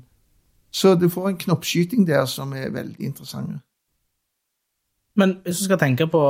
Så 0.74 0.94
du 0.98 1.08
får 1.10 1.28
en 1.28 1.40
knoppskyting 1.40 2.04
der 2.06 2.26
som 2.30 2.52
er 2.54 2.70
veldig 2.74 3.00
interessant. 3.06 3.56
Men 5.16 5.38
hvis 5.42 5.62
du 5.62 5.64
skal 5.64 5.80
tenke 5.80 6.06
på 6.10 6.22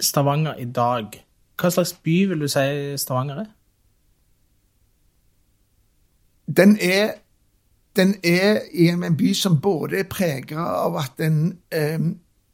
Stavanger 0.00 0.56
i 0.60 0.64
dag, 0.64 1.18
hva 1.60 1.70
slags 1.72 1.94
by 2.04 2.16
vil 2.32 2.44
du 2.44 2.48
si 2.48 2.64
Stavanger 3.00 3.44
er? 3.44 3.52
Den 6.56 6.76
er, 6.80 7.12
den 7.96 8.14
er 8.24 8.60
i 8.72 8.88
en 8.88 9.16
by 9.16 9.32
som 9.34 9.60
både 9.60 9.98
er 9.98 10.10
preget 10.10 10.58
av 10.58 10.96
at 11.00 11.16
den 11.18 11.58
eh, 11.72 11.98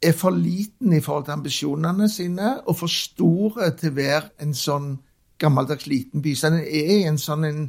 er 0.01 0.13
for 0.17 0.29
liten 0.29 0.93
i 0.93 1.01
forhold 1.01 1.25
til 1.25 1.31
ambisjonene 1.31 2.09
sine, 2.09 2.67
og 2.67 2.77
for 2.77 2.87
store 2.87 3.71
til 3.77 3.91
å 3.91 3.95
være 3.95 4.29
en 4.41 4.53
sånn 4.57 4.95
gammeldags 5.41 5.87
liten 5.87 6.21
by. 6.21 6.33
Så 6.35 6.49
den 6.49 6.63
er 6.63 6.95
i 6.95 7.03
en 7.09 7.19
sånn 7.21 7.45
en 7.45 7.61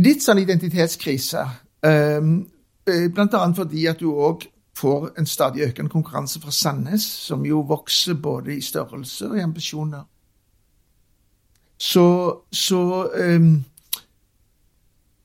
litt 0.00 0.22
sånn 0.24 0.40
identitetskrise. 0.40 1.44
Um, 1.82 2.46
blant 2.86 3.34
annet 3.34 3.58
fordi 3.58 3.86
at 3.90 4.00
du 4.00 4.10
òg 4.12 4.46
får 4.76 5.10
en 5.18 5.28
stadig 5.28 5.66
økende 5.66 5.92
konkurranse 5.92 6.40
fra 6.40 6.52
Sandnes, 6.54 7.04
som 7.04 7.44
jo 7.46 7.62
vokser 7.68 8.16
både 8.20 8.54
i 8.56 8.64
størrelse 8.64 9.28
og 9.28 9.36
i 9.38 9.44
ambisjoner. 9.44 10.06
Så, 11.80 12.06
så 12.52 12.80
um, 13.08 13.54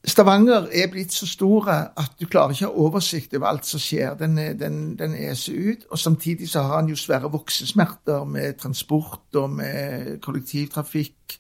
Stavanger 0.08 0.68
er 0.72 0.92
blitt 0.92 1.14
så 1.14 1.26
stor 1.28 1.70
at 1.72 2.12
du 2.20 2.28
klarer 2.30 2.54
ikke 2.54 2.68
å 2.68 2.74
ha 2.74 2.84
oversikt 2.88 3.34
over 3.34 3.48
alt 3.50 3.66
som 3.66 3.82
skjer. 3.82 4.14
Den, 4.20 4.38
den, 4.60 4.78
den 5.00 5.16
eser 5.18 5.56
ut. 5.56 5.88
Og 5.90 6.00
samtidig 6.00 6.50
så 6.50 6.62
har 6.62 6.82
han 6.82 6.92
jo 6.92 7.00
svære 7.00 7.32
voksesmerter 7.34 8.28
med 8.30 8.60
transport 8.62 9.40
og 9.42 9.50
med 9.58 10.20
kollektivtrafikk 10.22 11.40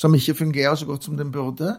som 0.00 0.14
ikke 0.14 0.34
fungerer 0.34 0.74
så 0.74 0.86
godt 0.86 1.04
som 1.04 1.16
den 1.16 1.30
burde. 1.32 1.76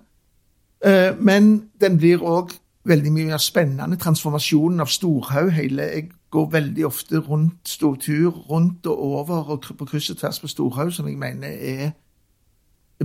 Eh, 0.85 1.17
men 1.19 1.69
den 1.81 1.97
blir 1.97 2.23
òg 2.23 2.53
veldig 2.85 3.11
mye 3.11 3.25
mer 3.25 3.37
spennende. 3.37 3.97
Transformasjonen 3.97 4.79
av 4.79 4.87
Storhaug 4.87 5.51
hele 5.51 5.83
Jeg 5.83 6.09
går 6.31 6.49
veldig 6.49 6.85
ofte 6.85 7.19
rundt 7.19 7.69
stortur, 7.69 8.29
rundt 8.29 8.87
og 8.87 9.03
over 9.03 9.49
og 9.49 9.65
på 9.77 9.85
kryss 9.85 10.09
og 10.09 10.17
tvers 10.17 10.39
på 10.39 10.47
Storhaug, 10.47 10.93
som 10.93 11.07
jeg 11.07 11.17
mener 11.17 11.47
er 11.47 11.91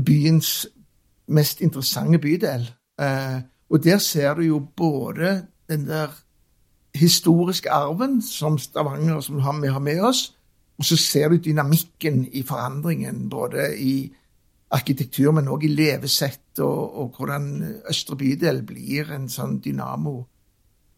byens 0.00 0.66
mest 1.26 1.60
interessante 1.60 2.18
bydel. 2.18 2.70
Eh, 3.00 3.40
og 3.70 3.82
der 3.84 3.98
ser 3.98 4.34
du 4.34 4.42
jo 4.42 4.58
både 4.76 5.46
den 5.68 5.88
der 5.88 6.14
historiske 6.94 7.70
arven 7.70 8.22
som 8.22 8.58
Stavanger 8.58 9.20
som 9.20 9.62
vi 9.62 9.68
har 9.68 9.78
med 9.78 10.00
oss, 10.00 10.36
og 10.78 10.84
så 10.84 10.96
ser 10.96 11.28
du 11.28 11.36
dynamikken 11.36 12.26
i 12.32 12.42
forandringen, 12.42 13.28
både 13.30 13.78
i 13.78 14.12
arkitektur, 14.70 15.32
men 15.32 15.48
òg 15.48 15.64
i 15.64 15.72
levesett, 15.72 16.58
og, 16.58 16.96
og, 17.00 17.16
hvordan 17.16 17.46
Østre 17.90 18.16
bydel 18.16 18.62
blir 18.66 19.12
en 19.14 19.28
sånn 19.32 19.60
dynamo. 19.64 20.18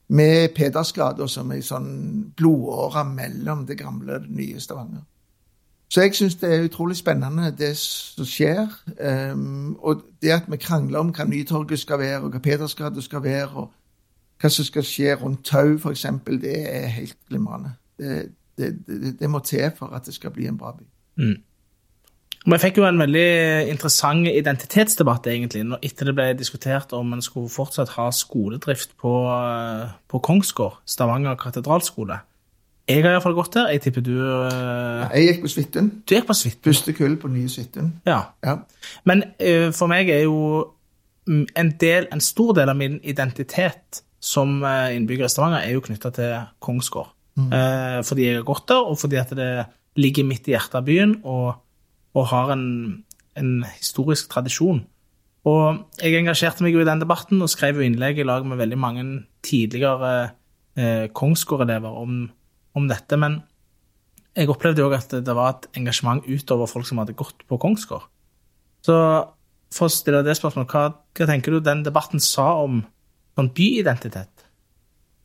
Med 0.08 0.54
Pedersgata 0.56 1.26
som 1.28 1.52
ei 1.52 1.60
sånn 1.62 1.90
blodåre 2.36 3.04
mellom 3.04 3.66
det 3.68 3.76
gamle 3.78 4.16
og 4.16 4.24
det 4.24 4.36
nye 4.38 4.60
Stavanger. 4.60 5.04
Så 5.88 6.00
jeg 6.00 6.14
syns 6.14 6.34
det 6.34 6.54
er 6.54 6.64
utrolig 6.64 6.96
spennende, 6.96 7.54
det 7.58 7.76
som 7.76 8.26
skjer. 8.28 8.66
Um, 9.32 9.76
og 9.80 10.02
det 10.22 10.34
at 10.34 10.48
vi 10.48 10.56
krangler 10.60 10.98
om 10.98 11.12
hva 11.16 11.24
Nytorget 11.24 11.80
skal 11.80 11.98
være, 11.98 12.20
og 12.20 12.34
hva 12.34 12.42
Pedersgade 12.44 13.02
skal 13.02 13.22
være, 13.24 13.48
og 13.48 13.70
hva 14.40 14.50
som 14.52 14.68
skal 14.68 14.84
skje 14.84 15.16
rundt 15.16 15.46
Tau, 15.48 15.78
f.eks., 15.78 16.06
det 16.28 16.56
er 16.76 16.86
helt 16.86 17.16
glimrende. 17.28 17.72
Det, 17.98 18.32
det, 18.58 18.74
det, 18.86 19.16
det, 19.20 19.30
må 19.30 19.38
til 19.38 19.70
for 19.78 19.96
at 19.96 20.06
det 20.06 20.14
skal 20.14 20.30
bli 20.30 20.46
en 20.46 20.58
bra 20.58 20.74
by. 20.76 20.84
Mm. 21.16 21.38
Vi 22.48 22.58
fikk 22.62 22.78
jo 22.78 22.86
en 22.86 23.00
veldig 23.00 23.28
interessant 23.72 24.28
identitetsdebatt 24.30 25.26
egentlig, 25.26 25.64
etter 25.82 26.08
det 26.08 26.14
ble 26.14 26.28
diskutert 26.38 26.92
om 26.96 27.16
en 27.16 27.24
skulle 27.24 27.50
fortsatt 27.50 27.96
ha 27.96 28.10
skoledrift 28.14 28.94
på, 29.00 29.14
på 30.08 30.20
Kongsgård, 30.24 30.78
Stavanger 30.86 31.36
katedralskole. 31.40 32.20
Jeg 32.88 33.04
har 33.04 33.12
iallfall 33.12 33.36
gått 33.36 33.52
der. 33.52 33.68
Jeg 33.74 33.82
tipper 33.84 34.04
du 34.04 34.14
uh... 34.16 35.04
Jeg 35.12 35.26
gikk 35.26 35.42
på 35.44 35.50
Suiten. 35.52 35.88
Du 36.08 36.14
gikk 36.14 36.28
på 36.30 36.36
Svithun. 36.36 36.64
Første 36.70 36.94
kull 36.96 37.16
på 37.20 37.28
nye 37.28 37.50
Suiten. 37.52 37.90
Ja. 38.08 38.20
ja. 38.44 38.54
Men 39.08 39.26
uh, 39.28 39.68
for 39.76 39.92
meg 39.92 40.08
er 40.14 40.24
jo 40.24 40.38
en, 41.28 41.72
del, 41.80 42.08
en 42.08 42.22
stor 42.24 42.54
del 42.56 42.72
av 42.72 42.78
min 42.78 42.96
identitet 43.04 44.00
som 44.24 44.62
uh, 44.64 44.88
innbygger 44.94 45.28
i 45.28 45.32
Stavanger 45.32 45.66
er 45.66 45.74
jo 45.76 45.84
knytta 45.84 46.12
til 46.16 46.36
Kongsgård. 46.64 47.14
Mm. 47.38 47.52
fordi 48.02 48.24
jeg 48.24 48.34
har 48.34 48.42
gått 48.42 48.64
der, 48.66 48.88
og 48.90 48.96
fordi 48.98 49.14
at 49.14 49.30
det 49.38 49.50
ligger 49.94 50.24
midt 50.26 50.48
i 50.48 50.56
hjertet 50.56 50.72
av 50.74 50.88
byen 50.88 51.12
og, 51.22 51.60
og 52.18 52.24
har 52.32 52.50
en, 52.50 52.64
en, 53.38 53.52
historisk 53.76 54.26
tradisjon. 54.32 54.80
Og 55.46 55.84
jeg 56.02 56.18
engasjerte 56.18 56.66
meg 56.66 56.74
jo 56.74 56.82
i 56.82 56.88
den 56.88 56.98
debatten 56.98 57.38
og 57.38 57.52
skrev 57.52 57.78
jo 57.78 57.86
innlegg 57.86 58.18
i 58.18 58.26
lag 58.26 58.42
med 58.42 58.58
veldig 58.58 58.80
mange 58.82 59.04
tidligere 59.46 60.32
Kongsgård-elever 61.14 62.02
om 62.02 62.26
om 62.78 62.88
dette, 62.90 63.18
men 63.20 63.40
jeg 64.38 64.50
opplevde 64.52 64.84
òg 64.86 64.94
at 64.98 65.16
det 65.26 65.34
var 65.34 65.54
et 65.54 65.66
engasjement 65.80 66.22
utover 66.28 66.70
folk 66.70 66.86
som 66.86 67.00
hadde 67.02 67.16
gått 67.18 67.42
på 67.48 67.58
Kongsgård. 67.60 68.06
Så 68.86 68.96
for 69.74 69.88
å 69.88 69.92
stille 69.92 70.22
det 70.24 70.36
spørsmålet, 70.38 70.70
hva, 70.72 70.84
hva 71.18 71.28
tenker 71.28 71.54
du 71.54 71.60
den 71.64 71.82
debatten 71.86 72.22
sa 72.22 72.52
om 72.62 72.80
sånn 73.36 73.50
byidentitet? 73.54 74.46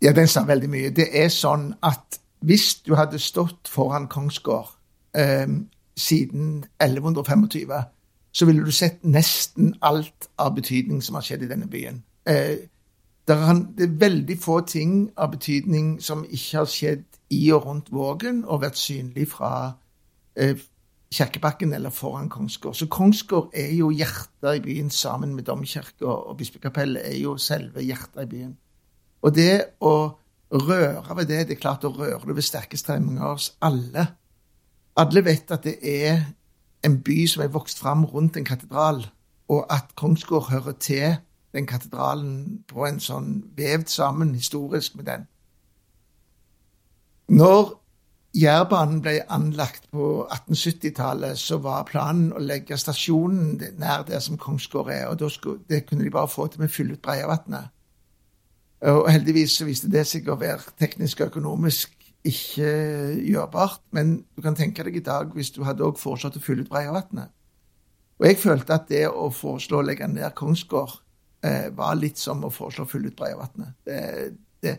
Ja, 0.04 0.12
den 0.12 0.28
sa 0.28 0.44
veldig 0.48 0.70
mye. 0.72 0.92
Det 0.96 1.08
er 1.16 1.30
sånn 1.32 1.70
at 1.86 2.20
hvis 2.44 2.82
du 2.84 2.96
hadde 3.00 3.22
stått 3.24 3.70
foran 3.72 4.10
Kongsgård 4.12 4.74
eh, 5.16 5.48
siden 5.96 6.66
1125, 6.84 7.78
så 8.34 8.50
ville 8.50 8.66
du 8.66 8.74
sett 8.74 9.04
nesten 9.06 9.76
alt 9.82 10.28
av 10.42 10.56
betydning 10.58 11.04
som 11.06 11.16
har 11.16 11.26
skjedd 11.26 11.46
i 11.46 11.52
denne 11.54 11.70
byen. 11.72 12.02
Eh, 12.28 12.66
det 13.24 13.36
er, 13.38 13.90
veldig 14.00 14.38
få 14.42 14.60
ting 14.68 14.96
av 15.16 15.32
betydning 15.38 15.96
som 16.04 16.26
ikke 16.26 16.58
har 16.58 16.68
skjedd 16.68 17.06
i 17.34 17.52
og 17.56 17.66
rundt 17.66 17.92
Vågen 17.94 18.44
og 18.46 18.62
vært 18.64 18.80
synlig 18.80 19.28
fra 19.32 19.52
eh, 20.36 20.58
Kirkebakken 21.14 21.74
eller 21.74 21.94
foran 21.94 22.30
Kongsgård. 22.30 22.76
Så 22.76 22.88
Kongsgård 22.88 23.52
er 23.54 23.74
jo 23.78 23.92
hjertet 23.94 24.58
i 24.58 24.64
byen 24.64 24.90
sammen 24.90 25.36
med 25.36 25.44
domkirka, 25.44 26.06
og 26.06 26.38
bispekapellet 26.38 27.06
er 27.06 27.18
jo 27.22 27.38
selve 27.38 27.82
hjertet 27.86 28.24
i 28.24 28.30
byen. 28.32 28.54
Og 29.22 29.36
det 29.36 29.78
å 29.80 29.94
røre 30.54 31.18
ved 31.18 31.30
det, 31.30 31.48
det 31.48 31.58
er 31.58 31.62
klart 31.62 31.86
å 31.86 31.94
røre 31.94 32.26
det 32.28 32.36
ved 32.36 32.46
sterke 32.46 32.78
strømninger 32.78 33.28
hos 33.28 33.52
alle. 33.62 34.08
Alle 34.98 35.26
vet 35.26 35.52
at 35.54 35.66
det 35.66 35.78
er 35.82 36.24
en 36.84 36.98
by 37.06 37.20
som 37.30 37.44
er 37.46 37.54
vokst 37.54 37.80
fram 37.80 38.06
rundt 38.06 38.38
en 38.38 38.46
katedral, 38.48 39.06
og 39.50 39.66
at 39.70 39.94
Kongsgård 39.96 40.50
hører 40.50 40.78
til 40.80 41.16
den 41.54 41.70
katedralen 41.70 42.64
på 42.68 42.88
en 42.88 43.00
sånn 43.04 43.36
vevd 43.58 43.92
sammen 43.92 44.34
historisk 44.36 44.98
med 44.98 45.06
den. 45.06 45.28
Når 47.32 47.72
Jærbanen 48.34 49.02
ble 49.06 49.20
anlagt 49.30 49.86
på 49.94 50.26
1870-tallet, 50.26 51.38
så 51.38 51.60
var 51.62 51.86
planen 51.86 52.32
å 52.34 52.42
legge 52.42 52.80
stasjonen 52.82 53.60
nær 53.78 54.08
der 54.08 54.24
som 54.26 54.40
Kongsgård 54.42 54.90
er, 54.90 55.06
og 55.12 55.22
skulle, 55.32 55.62
det 55.70 55.84
kunne 55.86 56.04
de 56.04 56.14
bare 56.14 56.32
få 56.32 56.48
til 56.50 56.64
med 56.64 56.72
å 56.72 56.74
fylle 56.74 56.98
ut 56.98 57.04
Breiavatnet. 57.06 57.70
Og 58.90 59.06
heldigvis 59.12 59.60
så 59.60 59.68
viste 59.68 59.92
det 59.92 60.08
seg 60.10 60.28
å 60.28 60.40
være 60.42 60.74
teknisk 60.82 61.22
og 61.22 61.30
økonomisk 61.30 61.94
ikke 62.28 62.72
gjørbart, 63.22 63.84
men 63.96 64.16
du 64.36 64.42
kan 64.42 64.58
tenke 64.58 64.84
deg 64.88 64.98
i 64.98 65.06
dag 65.06 65.32
hvis 65.36 65.52
du 65.54 65.62
hadde 65.68 65.86
også 65.86 66.02
foreslått 66.02 66.40
å 66.40 66.44
fylle 66.44 66.66
ut 66.66 66.72
Breiavatnet. 66.72 67.30
Og 68.18 68.28
jeg 68.28 68.40
følte 68.42 68.78
at 68.78 68.90
det 68.90 69.06
å 69.10 69.30
foreslå 69.34 69.82
å 69.82 69.86
legge 69.86 70.08
ned 70.10 70.34
Kongsgård 70.38 70.98
eh, 71.46 71.70
var 71.76 72.00
litt 72.00 72.18
som 72.22 72.44
å 72.48 72.52
foreslå 72.54 72.88
å 72.88 72.90
fylle 72.90 73.12
ut 73.12 73.20
Breiavatnet. 73.20 73.78
Det, 73.86 74.02
det, 74.64 74.78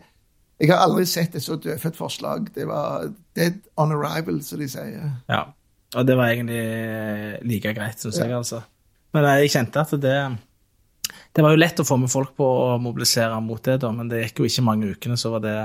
jeg 0.61 0.71
har 0.71 0.85
aldri 0.85 1.03
sett 1.09 1.35
et 1.35 1.43
så 1.43 1.57
dødfødt 1.59 1.97
forslag. 1.99 2.49
Det 2.55 2.67
var 2.69 3.09
dead 3.35 3.59
on 3.81 3.91
arrival, 3.95 4.39
som 4.43 4.61
de 4.61 4.69
sier. 4.71 5.09
Ja, 5.31 5.41
og 5.95 6.07
det 6.07 6.15
var 6.17 6.31
egentlig 6.31 6.61
like 7.47 7.73
greit, 7.75 7.99
syns 7.99 8.19
ja. 8.21 8.29
jeg, 8.29 8.37
altså. 8.39 8.61
Men 9.15 9.27
jeg 9.29 9.51
kjente 9.53 9.83
at 9.83 9.95
det 10.03 10.17
Det 11.35 11.43
var 11.43 11.51
jo 11.51 11.59
lett 11.59 11.79
å 11.79 11.85
få 11.87 11.97
med 11.99 12.11
folk 12.11 12.31
på 12.35 12.45
å 12.47 12.77
mobilisere 12.79 13.35
mot 13.43 13.63
det, 13.63 13.77
da, 13.83 13.91
men 13.91 14.07
det 14.11 14.21
gikk 14.23 14.39
jo 14.39 14.47
ikke 14.47 14.63
mange 14.63 14.91
ukene, 14.95 15.17
så 15.19 15.33
var 15.33 15.43
det 15.43 15.57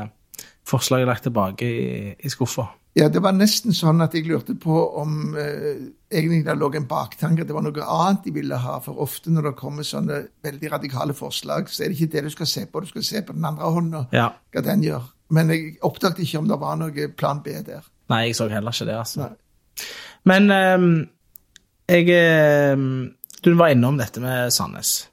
forslaget 0.67 1.07
lagt 1.07 1.23
tilbake 1.27 1.67
i, 1.67 2.15
i 2.19 2.31
skuffa. 2.31 2.67
Ja, 2.99 3.07
det 3.07 3.21
var 3.23 3.37
nesten 3.37 3.75
sånn 3.77 4.03
at 4.03 4.17
jeg 4.17 4.27
lurte 4.27 4.57
på 4.59 4.75
om 4.99 5.37
eh, 5.39 5.83
egentlig 6.11 6.41
det 6.47 6.57
lå 6.59 6.73
en 6.75 6.89
baktanke, 6.91 7.45
det 7.47 7.55
var 7.55 7.63
noe 7.63 7.85
annet 7.87 8.25
de 8.27 8.33
ville 8.35 8.59
ha. 8.59 8.81
For 8.83 8.99
ofte 9.05 9.31
når 9.31 9.51
det 9.51 9.61
kommer 9.61 9.87
sånne 9.87 10.25
veldig 10.43 10.73
radikale 10.73 11.15
forslag, 11.15 11.71
så 11.71 11.85
er 11.85 11.93
det 11.93 12.01
ikke 12.01 12.17
det 12.17 12.25
du 12.27 12.35
skal 12.35 12.51
se 12.51 12.65
på, 12.67 12.83
du 12.83 12.91
skal 12.91 13.07
se 13.07 13.23
på 13.27 13.37
den 13.37 13.47
andre 13.47 13.71
hånda, 13.77 14.03
ja. 14.17 14.27
hva 14.51 14.65
den 14.67 14.83
gjør. 14.89 15.07
Men 15.31 15.55
jeg 15.55 15.77
oppdaget 15.87 16.25
ikke 16.25 16.43
om 16.43 16.51
det 16.51 16.59
var 16.59 16.81
noe 16.81 17.07
plan 17.15 17.45
B 17.45 17.55
der. 17.63 17.87
Nei, 18.11 18.25
jeg 18.27 18.41
så 18.41 18.51
heller 18.51 18.75
ikke 18.75 18.89
det, 18.91 18.99
altså. 18.99 19.29
Nei. 19.29 19.87
Men 20.27 20.51
eh, 20.53 20.91
jeg 21.91 22.75
um, 22.75 23.15
Du 23.41 23.55
var 23.57 23.73
innom 23.73 23.97
dette 24.03 24.21
med 24.21 24.51
Sandnes. 24.53 25.07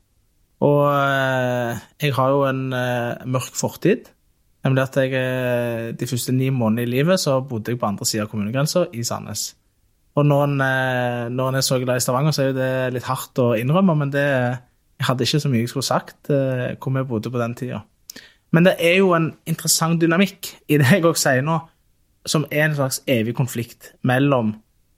Og 0.65 0.87
eh, 0.89 1.77
jeg 2.01 2.15
har 2.17 2.33
jo 2.33 2.41
en 2.49 2.63
uh, 2.73 3.25
mørk 3.29 3.53
fortid. 3.55 4.09
Nemlig 4.67 4.83
at 4.83 4.97
jeg 4.99 5.13
eh, 5.15 5.93
de 5.95 6.07
første 6.09 6.33
ni 6.35 6.49
månedene 6.51 6.83
i 6.83 6.91
livet 6.91 7.21
så 7.21 7.39
bodde 7.39 7.71
jeg 7.71 7.79
på 7.79 7.87
andre 7.87 8.05
sida 8.05 8.25
av 8.25 8.31
kommunegrensa, 8.33 8.89
i 8.91 9.05
Sandnes. 9.07 9.53
Og 10.17 10.25
eh, 10.25 11.27
når 11.31 11.47
en 11.47 11.59
er 11.59 11.63
så 11.63 11.77
glad 11.79 12.01
i 12.01 12.03
Stavanger, 12.03 12.35
så 12.35 12.43
er 12.43 12.49
jo 12.49 12.57
det 12.57 12.71
litt 12.97 13.07
hardt 13.07 13.39
å 13.39 13.53
innrømme, 13.55 13.95
men 13.95 14.11
det, 14.11 14.25
jeg 14.99 15.07
hadde 15.07 15.23
ikke 15.23 15.39
så 15.39 15.51
mye 15.53 15.63
jeg 15.63 15.71
skulle 15.71 15.87
sagt 15.87 16.31
eh, 16.33 16.73
hvor 16.75 16.95
vi 16.97 17.05
bodde 17.07 17.31
på 17.31 17.39
den 17.39 17.55
tida. 17.55 17.83
Men 18.51 18.67
det 18.67 18.75
er 18.83 18.97
jo 18.99 19.13
en 19.15 19.31
interessant 19.47 20.01
dynamikk 20.01 20.51
i 20.67 20.79
det 20.81 20.89
jeg 20.89 21.05
også 21.05 21.29
sier 21.29 21.47
nå, 21.47 21.59
som 22.27 22.43
er 22.51 22.65
en 22.65 22.75
slags 22.75 23.01
evig 23.07 23.35
konflikt 23.37 23.93
mellom 24.07 24.55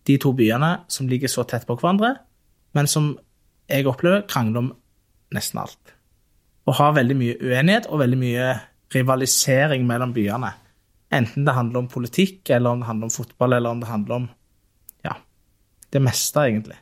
de 0.09 0.17
to 0.21 0.31
byene 0.33 0.79
som 0.89 1.09
ligger 1.09 1.29
så 1.29 1.45
tett 1.45 1.67
på 1.69 1.77
hverandre, 1.77 2.15
men 2.73 2.89
som 2.89 3.11
jeg 3.69 3.85
opplever 3.89 4.25
krangler 4.29 4.63
om 4.63 4.71
nesten 5.35 5.61
alt. 5.61 5.93
Og 6.65 6.77
har 6.79 6.95
veldig 6.97 7.17
mye 7.17 7.37
uenighet 7.37 7.89
og 7.89 8.01
veldig 8.01 8.17
mye 8.17 8.47
rivalisering 8.93 9.85
mellom 9.87 10.13
byene. 10.13 10.51
Enten 11.13 11.45
det 11.45 11.55
handler 11.55 11.83
om 11.83 11.89
politikk, 11.89 12.49
eller 12.49 12.69
om 12.69 12.83
det 12.83 12.89
handler 12.89 13.09
om 13.09 13.13
fotball, 13.13 13.53
eller 13.53 13.69
om 13.69 13.81
det 13.81 13.89
handler 13.89 14.15
om 14.15 14.29
ja, 15.05 15.15
det 15.93 16.01
meste, 16.05 16.45
egentlig. 16.45 16.77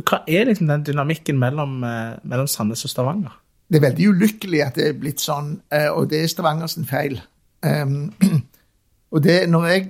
Hva 0.00 0.22
er 0.28 0.48
liksom 0.48 0.70
den 0.70 0.84
dynamikken 0.86 1.38
mellom, 1.38 1.82
eh, 1.84 2.16
mellom 2.24 2.48
Sandnes 2.48 2.84
og 2.84 2.90
Stavanger? 2.90 3.34
Det 3.70 3.78
er 3.78 3.86
veldig 3.90 4.08
ulykkelig 4.08 4.62
at 4.64 4.78
det 4.78 4.86
er 4.88 4.96
blitt 4.98 5.20
sånn, 5.22 5.60
eh, 5.70 5.90
og 5.92 6.08
det 6.10 6.22
er 6.22 6.30
Stavangers 6.30 6.78
feil. 6.88 7.20
Um, 7.62 8.12
og 9.12 9.22
det, 9.22 9.42
når 9.50 9.66
jeg 9.66 9.86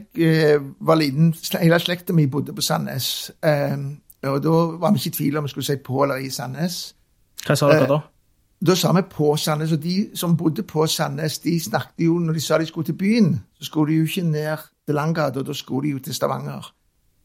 uh, 0.58 0.64
var 0.80 0.98
liten, 0.98 1.34
hele 1.60 1.78
slekta 1.80 2.16
mi 2.16 2.26
bodde 2.26 2.52
på 2.56 2.64
Sandnes. 2.64 3.30
Um, 3.40 4.00
og 4.26 4.42
da 4.44 4.56
var 4.82 4.92
vi 4.92 5.00
ikke 5.00 5.14
i 5.14 5.16
tvil 5.16 5.38
om 5.38 5.46
vi 5.46 5.52
skulle 5.54 5.68
si 5.68 5.76
på 5.84 6.02
eller 6.02 6.20
i 6.20 6.30
Sandnes. 6.34 6.80
Hva 7.46 7.56
sa 7.56 7.70
dere 7.70 7.88
da? 7.88 8.00
Da 8.66 8.74
sa 8.74 8.92
vi 8.92 9.00
på 9.10 9.36
Sandnes, 9.36 9.72
og 9.72 9.82
de 9.82 10.10
som 10.14 10.36
bodde 10.36 10.62
på 10.62 10.86
Sandnes, 10.86 11.38
de 11.38 11.60
snakket 11.60 12.04
jo 12.04 12.18
Når 12.18 12.32
de 12.32 12.40
sa 12.40 12.58
de 12.58 12.66
skulle 12.66 12.84
til 12.84 12.92
byen, 12.92 13.40
så 13.54 13.64
skulle 13.64 13.92
de 13.92 13.98
jo 13.98 14.04
ikke 14.04 14.22
ned 14.22 14.56
til 14.86 14.94
Langgata, 14.94 15.42
da 15.42 15.52
skulle 15.52 15.88
de 15.88 15.92
jo 15.92 15.98
til 15.98 16.14
Stavanger. 16.14 16.74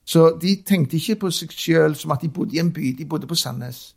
Så 0.05 0.37
de 0.41 0.63
tenkte 0.67 0.95
ikke 0.95 1.15
på 1.15 1.31
seg 1.31 1.51
sjøl 1.51 1.95
som 1.95 2.11
at 2.11 2.21
de 2.21 2.29
bodde 2.29 2.55
i 2.55 2.59
en 2.59 2.71
by, 2.73 2.95
de 2.97 3.05
bodde 3.05 3.27
på 3.27 3.35
Sandnes. 3.35 3.95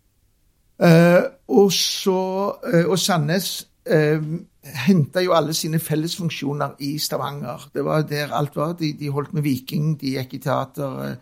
Eh, 0.82 1.22
og, 1.48 1.72
så, 1.72 2.52
eh, 2.72 2.86
og 2.86 2.98
Sandnes 2.98 3.68
eh, 3.86 4.22
henta 4.86 5.20
jo 5.20 5.32
alle 5.32 5.54
sine 5.54 5.78
fellesfunksjoner 5.78 6.78
i 6.78 6.98
Stavanger. 6.98 7.70
Det 7.74 7.84
var 7.84 8.02
der 8.02 8.32
alt 8.32 8.56
var. 8.56 8.72
De, 8.72 8.92
de 8.92 9.10
holdt 9.10 9.34
med 9.34 9.42
Viking, 9.42 10.00
de 10.00 10.16
gikk 10.16 10.34
i 10.34 10.38
teater. 10.38 11.16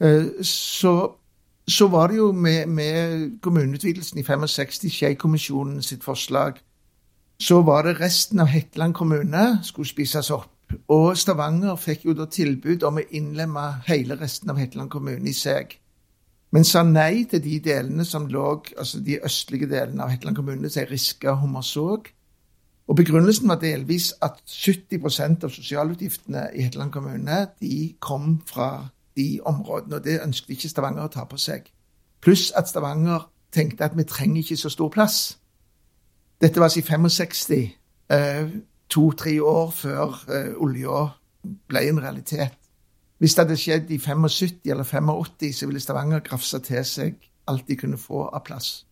Eh, 0.00 0.24
så 0.42 1.19
så 1.68 1.86
var 1.88 2.08
det 2.08 2.16
jo 2.16 2.32
med, 2.32 2.66
med 2.66 3.40
kommuneutvidelsen 3.42 4.18
i 4.18 4.22
65, 4.22 4.90
Skei-kommisjonen 4.90 5.82
sitt 5.82 6.04
forslag, 6.04 6.58
så 7.40 7.62
var 7.62 7.82
det 7.82 8.00
resten 8.00 8.40
av 8.40 8.46
Hetland 8.46 8.94
kommune 8.94 9.60
skulle 9.64 9.88
spises 9.88 10.30
opp. 10.30 10.50
Og 10.88 11.16
Stavanger 11.18 11.76
fikk 11.80 12.04
jo 12.04 12.14
da 12.14 12.26
tilbud 12.30 12.84
om 12.86 13.00
å 13.00 13.06
innlemme 13.16 13.66
hele 13.88 14.18
resten 14.20 14.50
av 14.52 14.60
Hetland 14.60 14.90
kommune 14.90 15.30
i 15.30 15.34
seg. 15.34 15.76
Men 16.50 16.66
sa 16.66 16.82
nei 16.82 17.24
til 17.30 17.42
de 17.42 17.58
delene 17.62 18.04
som 18.06 18.26
lå, 18.30 18.46
altså 18.78 19.00
de 19.06 19.20
østlige 19.24 19.68
delene 19.70 20.02
av 20.04 20.10
Hetland 20.10 20.36
kommune, 20.36 20.70
som 20.70 20.88
Riska 20.90 21.32
og 21.32 21.44
Hummersåk. 21.44 22.10
Og 22.90 22.96
Begrunnelsen 22.98 23.48
var 23.48 23.60
delvis 23.62 24.10
at 24.22 24.40
70% 24.50 25.46
av 25.46 25.52
sosialutgiftene 25.54 26.48
i 26.58 26.66
Hetland 26.66 26.90
kommune 26.92 27.44
de 27.62 27.94
kom 28.02 28.40
fra 28.46 28.88
de 29.16 29.40
områdene, 29.44 29.96
og 29.96 30.04
det 30.04 30.20
ønsket 30.22 30.50
ikke 30.56 30.68
Stavanger 30.68 31.08
å 31.08 31.12
ta 31.12 31.24
på 31.28 31.38
seg. 31.40 31.70
Pluss 32.20 32.50
at 32.56 32.68
Stavanger 32.68 33.28
tenkte 33.52 33.84
at 33.84 33.96
vi 33.96 34.04
trenger 34.04 34.42
ikke 34.42 34.56
så 34.56 34.70
stor 34.70 34.88
plass. 34.88 35.38
Dette 36.40 36.60
var 36.60 36.70
altså 36.70 36.80
i 36.80 36.82
65, 36.82 37.70
eh, 38.10 38.48
to-tre 38.88 39.40
år 39.42 39.70
før 39.70 40.20
eh, 40.28 40.52
olja 40.56 41.08
ble 41.68 41.88
en 41.88 42.02
realitet. 42.02 42.56
Hvis 43.18 43.34
det 43.34 43.44
hadde 43.44 43.56
skjedd 43.60 43.90
i 43.92 43.98
75 43.98 44.70
eller 44.70 44.84
85, 44.84 45.52
så 45.52 45.66
ville 45.66 45.80
Stavanger 45.80 46.22
grafsa 46.24 46.58
til 46.64 46.84
seg 46.84 47.18
alt 47.50 47.68
de 47.68 47.76
kunne 47.76 47.98
få 47.98 48.28
av 48.28 48.44
plass. 48.46 48.86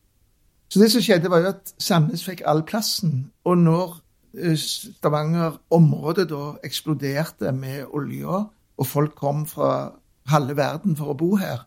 Så 0.69 0.81
det 0.83 0.91
som 0.93 1.03
skjedde, 1.03 1.31
var 1.31 1.41
jo 1.41 1.53
at 1.55 1.73
Sandnes 1.81 2.25
fikk 2.27 2.43
all 2.45 2.61
plassen. 2.69 3.31
Og 3.49 3.57
når 3.59 3.95
eh, 4.37 4.57
Stavanger-området 4.59 6.29
da 6.29 6.43
eksploderte 6.65 7.53
med 7.57 7.87
olja, 7.97 8.45
og 8.79 8.87
folk 8.87 9.15
kom 9.17 9.47
fra 9.49 9.95
halve 10.29 10.57
verden 10.57 10.97
for 10.97 11.13
å 11.13 11.19
bo 11.19 11.35
her. 11.41 11.65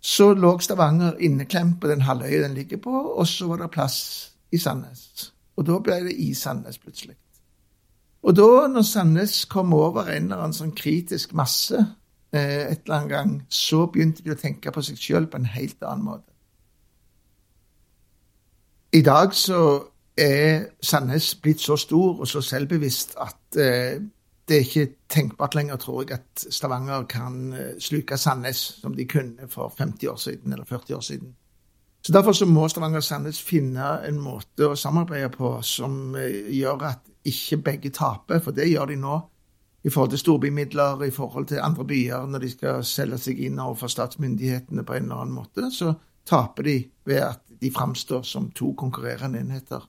Så 0.00 0.32
lå 0.34 0.54
Stavanger 0.58 1.18
inneklemt 1.20 1.80
på 1.80 1.88
den 1.90 2.06
halvøya 2.06 2.42
den 2.42 2.54
ligger 2.56 2.80
på, 2.80 2.90
og 2.90 3.26
så 3.28 3.50
var 3.50 3.60
det 3.60 3.70
plass 3.74 3.98
i 4.52 4.58
Sandnes. 4.58 5.32
Og 5.56 5.66
da 5.68 5.76
ble 5.84 5.98
det 6.06 6.14
i 6.16 6.32
Sandnes 6.34 6.78
plutselig. 6.78 7.16
Og 8.22 8.36
da, 8.36 8.66
når 8.68 8.82
Sandnes 8.82 9.44
kom 9.44 9.72
over 9.76 10.08
en 10.08 10.28
eller 10.28 10.42
annen 10.44 10.56
sånn 10.56 10.74
kritisk 10.76 11.32
masse 11.36 11.76
eh, 11.76 12.72
et 12.72 12.82
eller 12.84 12.96
annet 12.96 13.12
gang, 13.12 13.36
så 13.48 13.86
begynte 13.92 14.24
de 14.24 14.34
å 14.34 14.40
tenke 14.40 14.72
på 14.72 14.84
seg 14.84 15.00
sjøl 15.00 15.28
på 15.30 15.40
en 15.40 15.48
helt 15.48 15.80
annen 15.82 16.04
måte. 16.04 16.26
I 18.92 19.02
dag 19.06 19.36
så 19.36 19.60
er 20.18 20.66
Sandnes 20.82 21.34
blitt 21.40 21.62
så 21.62 21.76
stor 21.78 22.20
og 22.20 22.28
så 22.28 22.42
selvbevisst 22.44 23.14
at 23.22 23.60
eh, 23.60 24.00
det 24.50 24.56
er 24.56 24.64
ikke 24.66 24.94
tenkbart 25.08 25.54
lenger, 25.54 25.76
tror 25.78 26.02
jeg, 26.02 26.18
at 26.18 26.46
Stavanger 26.50 27.04
kan 27.06 27.52
eh, 27.52 27.76
sluke 27.78 28.16
Sandnes 28.18 28.58
som 28.80 28.96
de 28.98 29.06
kunne 29.06 29.46
for 29.48 29.70
50 29.78 30.08
år 30.10 30.16
siden 30.18 30.52
eller 30.52 30.64
40 30.64 30.96
år 30.96 31.00
siden. 31.06 31.36
Så 32.02 32.12
Derfor 32.12 32.32
så 32.32 32.46
må 32.46 32.68
Stavanger 32.68 32.98
og 32.98 33.04
Sandnes 33.04 33.42
finne 33.42 33.92
en 34.08 34.18
måte 34.18 34.66
å 34.66 34.74
samarbeide 34.74 35.30
på 35.36 35.52
som 35.62 36.16
eh, 36.18 36.50
gjør 36.56 36.82
at 36.88 37.06
ikke 37.30 37.60
begge 37.62 37.92
taper, 37.94 38.40
for 38.42 38.56
det 38.56 38.66
gjør 38.72 38.90
de 38.90 38.96
nå. 38.98 39.20
I 39.84 39.90
forhold 39.90 40.10
til 40.10 40.20
storbymidler, 40.24 41.04
i 41.06 41.14
forhold 41.14 41.46
til 41.46 41.62
andre 41.62 41.84
byer, 41.84 42.26
når 42.26 42.42
de 42.42 42.50
skal 42.50 42.82
selge 42.84 43.20
seg 43.22 43.38
inn 43.46 43.62
overfor 43.62 43.88
statsmyndighetene 43.88 44.84
på 44.84 44.96
en 44.96 45.06
eller 45.06 45.22
annen 45.22 45.38
måte, 45.38 45.70
så 45.72 45.94
taper 46.26 46.66
de 46.66 46.76
ved 47.06 47.22
at 47.22 47.46
de 47.62 47.70
framstår 47.70 48.26
som 48.26 48.50
to 48.50 48.74
konkurrerende 48.74 49.40
enheter. 49.40 49.86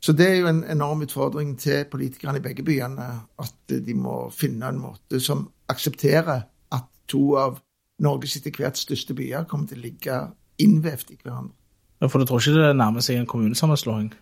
Så 0.00 0.12
det 0.16 0.28
er 0.30 0.36
jo 0.40 0.48
en 0.48 0.64
enorm 0.64 1.02
utfordring 1.04 1.58
til 1.60 1.84
politikerne 1.90 2.40
i 2.40 2.44
begge 2.44 2.64
byene, 2.64 3.08
at 3.38 3.74
de 3.86 3.94
må 3.94 4.30
finne 4.32 4.68
en 4.68 4.80
måte 4.80 5.20
som 5.20 5.50
aksepterer 5.68 6.46
at 6.72 6.86
to 7.08 7.36
av 7.36 7.60
Norges 8.00 8.38
etter 8.38 8.56
hvert 8.56 8.80
største 8.80 9.14
byer 9.14 9.44
kommer 9.44 9.68
til 9.68 9.82
å 9.82 9.84
ligge 9.84 10.20
innvevd 10.60 11.12
i 11.12 11.18
hverandre. 11.20 11.54
Ja, 12.00 12.08
For 12.08 12.18
du 12.18 12.24
tror 12.24 12.40
ikke 12.40 12.56
det 12.56 12.76
nærmer 12.76 13.04
seg 13.04 13.20
en 13.20 13.28
kommunesammenslåing? 13.28 14.12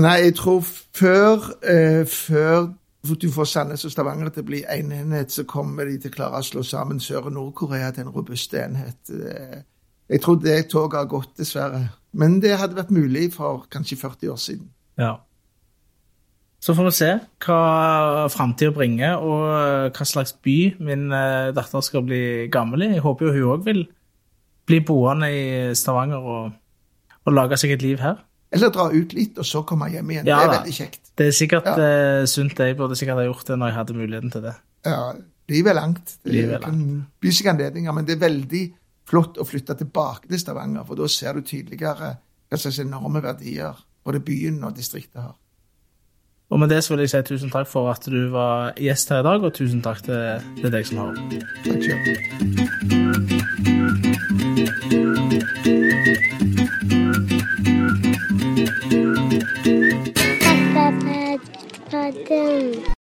Nei, 0.00 0.16
jeg 0.24 0.34
tror 0.38 0.60
før, 0.64 1.50
eh, 1.66 2.06
før 2.06 2.70
du 3.20 3.30
får 3.32 3.44
Sandnes 3.44 3.84
og 3.84 3.92
Stavanger 3.92 4.28
til 4.28 4.42
å 4.42 4.46
bli 4.46 4.62
én 4.62 4.92
en 4.92 4.92
enhet, 4.92 5.32
så 5.32 5.44
kommer 5.44 5.84
de 5.84 5.98
til 5.98 6.10
å 6.10 6.14
klare 6.14 6.38
å 6.38 6.44
slå 6.44 6.62
sammen 6.62 7.00
Sør- 7.00 7.26
og 7.26 7.32
Nord-Korea 7.32 7.90
til 7.90 8.06
en 8.06 8.14
robust 8.14 8.54
enhet. 8.54 9.10
Eh, 10.10 10.16
Jeg 10.16 10.22
tror 10.24 10.40
det 10.42 10.68
toget 10.68 10.98
har 10.98 11.06
gått, 11.06 11.32
dessverre. 11.38 11.84
Men 12.12 12.40
det 12.42 12.56
hadde 12.58 12.74
vært 12.74 12.90
mulig 12.90 13.28
for 13.32 13.66
kanskje 13.70 13.96
40 13.96 14.32
år 14.32 14.38
siden. 14.42 14.68
Ja. 14.98 15.12
Så 16.60 16.74
får 16.76 16.84
vi 16.90 16.92
se 16.92 17.10
hva 17.46 18.26
framtida 18.28 18.72
bringer, 18.76 19.16
og 19.16 19.94
hva 19.96 20.04
slags 20.06 20.34
by 20.44 20.56
min 20.84 21.06
eh, 21.16 21.52
datter 21.56 21.80
skal 21.86 22.02
bli 22.04 22.48
gammel 22.52 22.82
i. 22.84 22.90
Jeg 22.98 23.04
håper 23.06 23.30
jo 23.30 23.32
hun 23.38 23.54
òg 23.54 23.62
vil 23.64 23.86
bli 24.68 24.80
boende 24.84 25.30
i 25.32 25.44
Stavanger 25.74 26.20
og, 26.20 26.50
og 27.24 27.32
lage 27.32 27.56
seg 27.62 27.72
et 27.78 27.82
liv 27.86 28.02
her. 28.04 28.18
Eller 28.52 28.68
dra 28.74 28.88
ut 28.92 29.14
litt, 29.14 29.38
og 29.38 29.46
så 29.46 29.62
komme 29.64 29.88
hjem 29.92 30.10
igjen. 30.10 30.26
Ja, 30.28 30.42
det 30.42 30.48
er 30.50 30.54
veldig 30.58 30.74
kjekt. 30.74 31.12
Det 31.16 31.26
er 31.30 31.36
sikkert 31.38 31.68
Ja. 31.70 31.76
uh, 31.78 32.26
sunt. 32.26 32.58
Jeg 32.58 32.76
burde 32.76 32.96
sikkert 32.98 33.20
ha 33.22 33.24
gjort 33.28 33.46
det 33.46 33.56
når 33.60 33.70
jeg 33.70 33.76
hadde 33.78 33.94
muligheten 33.96 34.32
til 34.34 34.42
det. 34.42 34.54
Ja, 34.84 35.12
livet 35.48 35.70
er 35.70 35.78
langt. 35.78 36.16
Det 36.24 36.32
Livet 36.34 36.56
er 36.58 36.64
kan 36.66 36.80
by 37.22 37.30
seg 37.30 37.46
anledninger, 37.54 37.94
men 37.94 38.04
det 38.08 38.16
er 38.18 38.24
veldig 38.26 38.62
flott 39.10 39.38
å 39.40 39.46
flytte 39.46 39.76
tilbake 39.78 40.30
til 40.30 40.40
Stavanger, 40.40 40.86
for 40.86 40.98
da 40.98 41.08
ser 41.10 41.36
du 41.36 41.46
tydeligere 41.46 42.14
hva 42.50 42.58
slags 42.58 42.80
enorme 42.82 43.22
verdier 43.24 43.78
både 44.04 44.22
byen 44.24 44.62
og 44.64 44.76
distriktet 44.76 45.22
har. 45.22 45.36
Og 46.50 46.58
med 46.58 46.68
det 46.72 46.80
så 46.82 46.94
vil 46.94 47.04
jeg 47.04 47.10
si 47.12 47.22
tusen 47.28 47.50
takk 47.50 47.68
for 47.70 47.90
at 47.92 48.06
du 48.10 48.24
var 48.32 48.72
gjest 48.74 49.12
her 49.12 49.22
i 49.22 49.26
dag, 49.28 49.44
og 49.46 49.54
tusen 49.54 49.82
takk 49.82 50.02
til, 50.06 50.42
til 50.58 50.72
deg 50.74 50.86
som 50.86 50.98
har 51.04 51.14
Takk 51.64 51.82
selv. 51.86 52.04
Pappa, 60.80 61.38
pappa, 61.90 62.99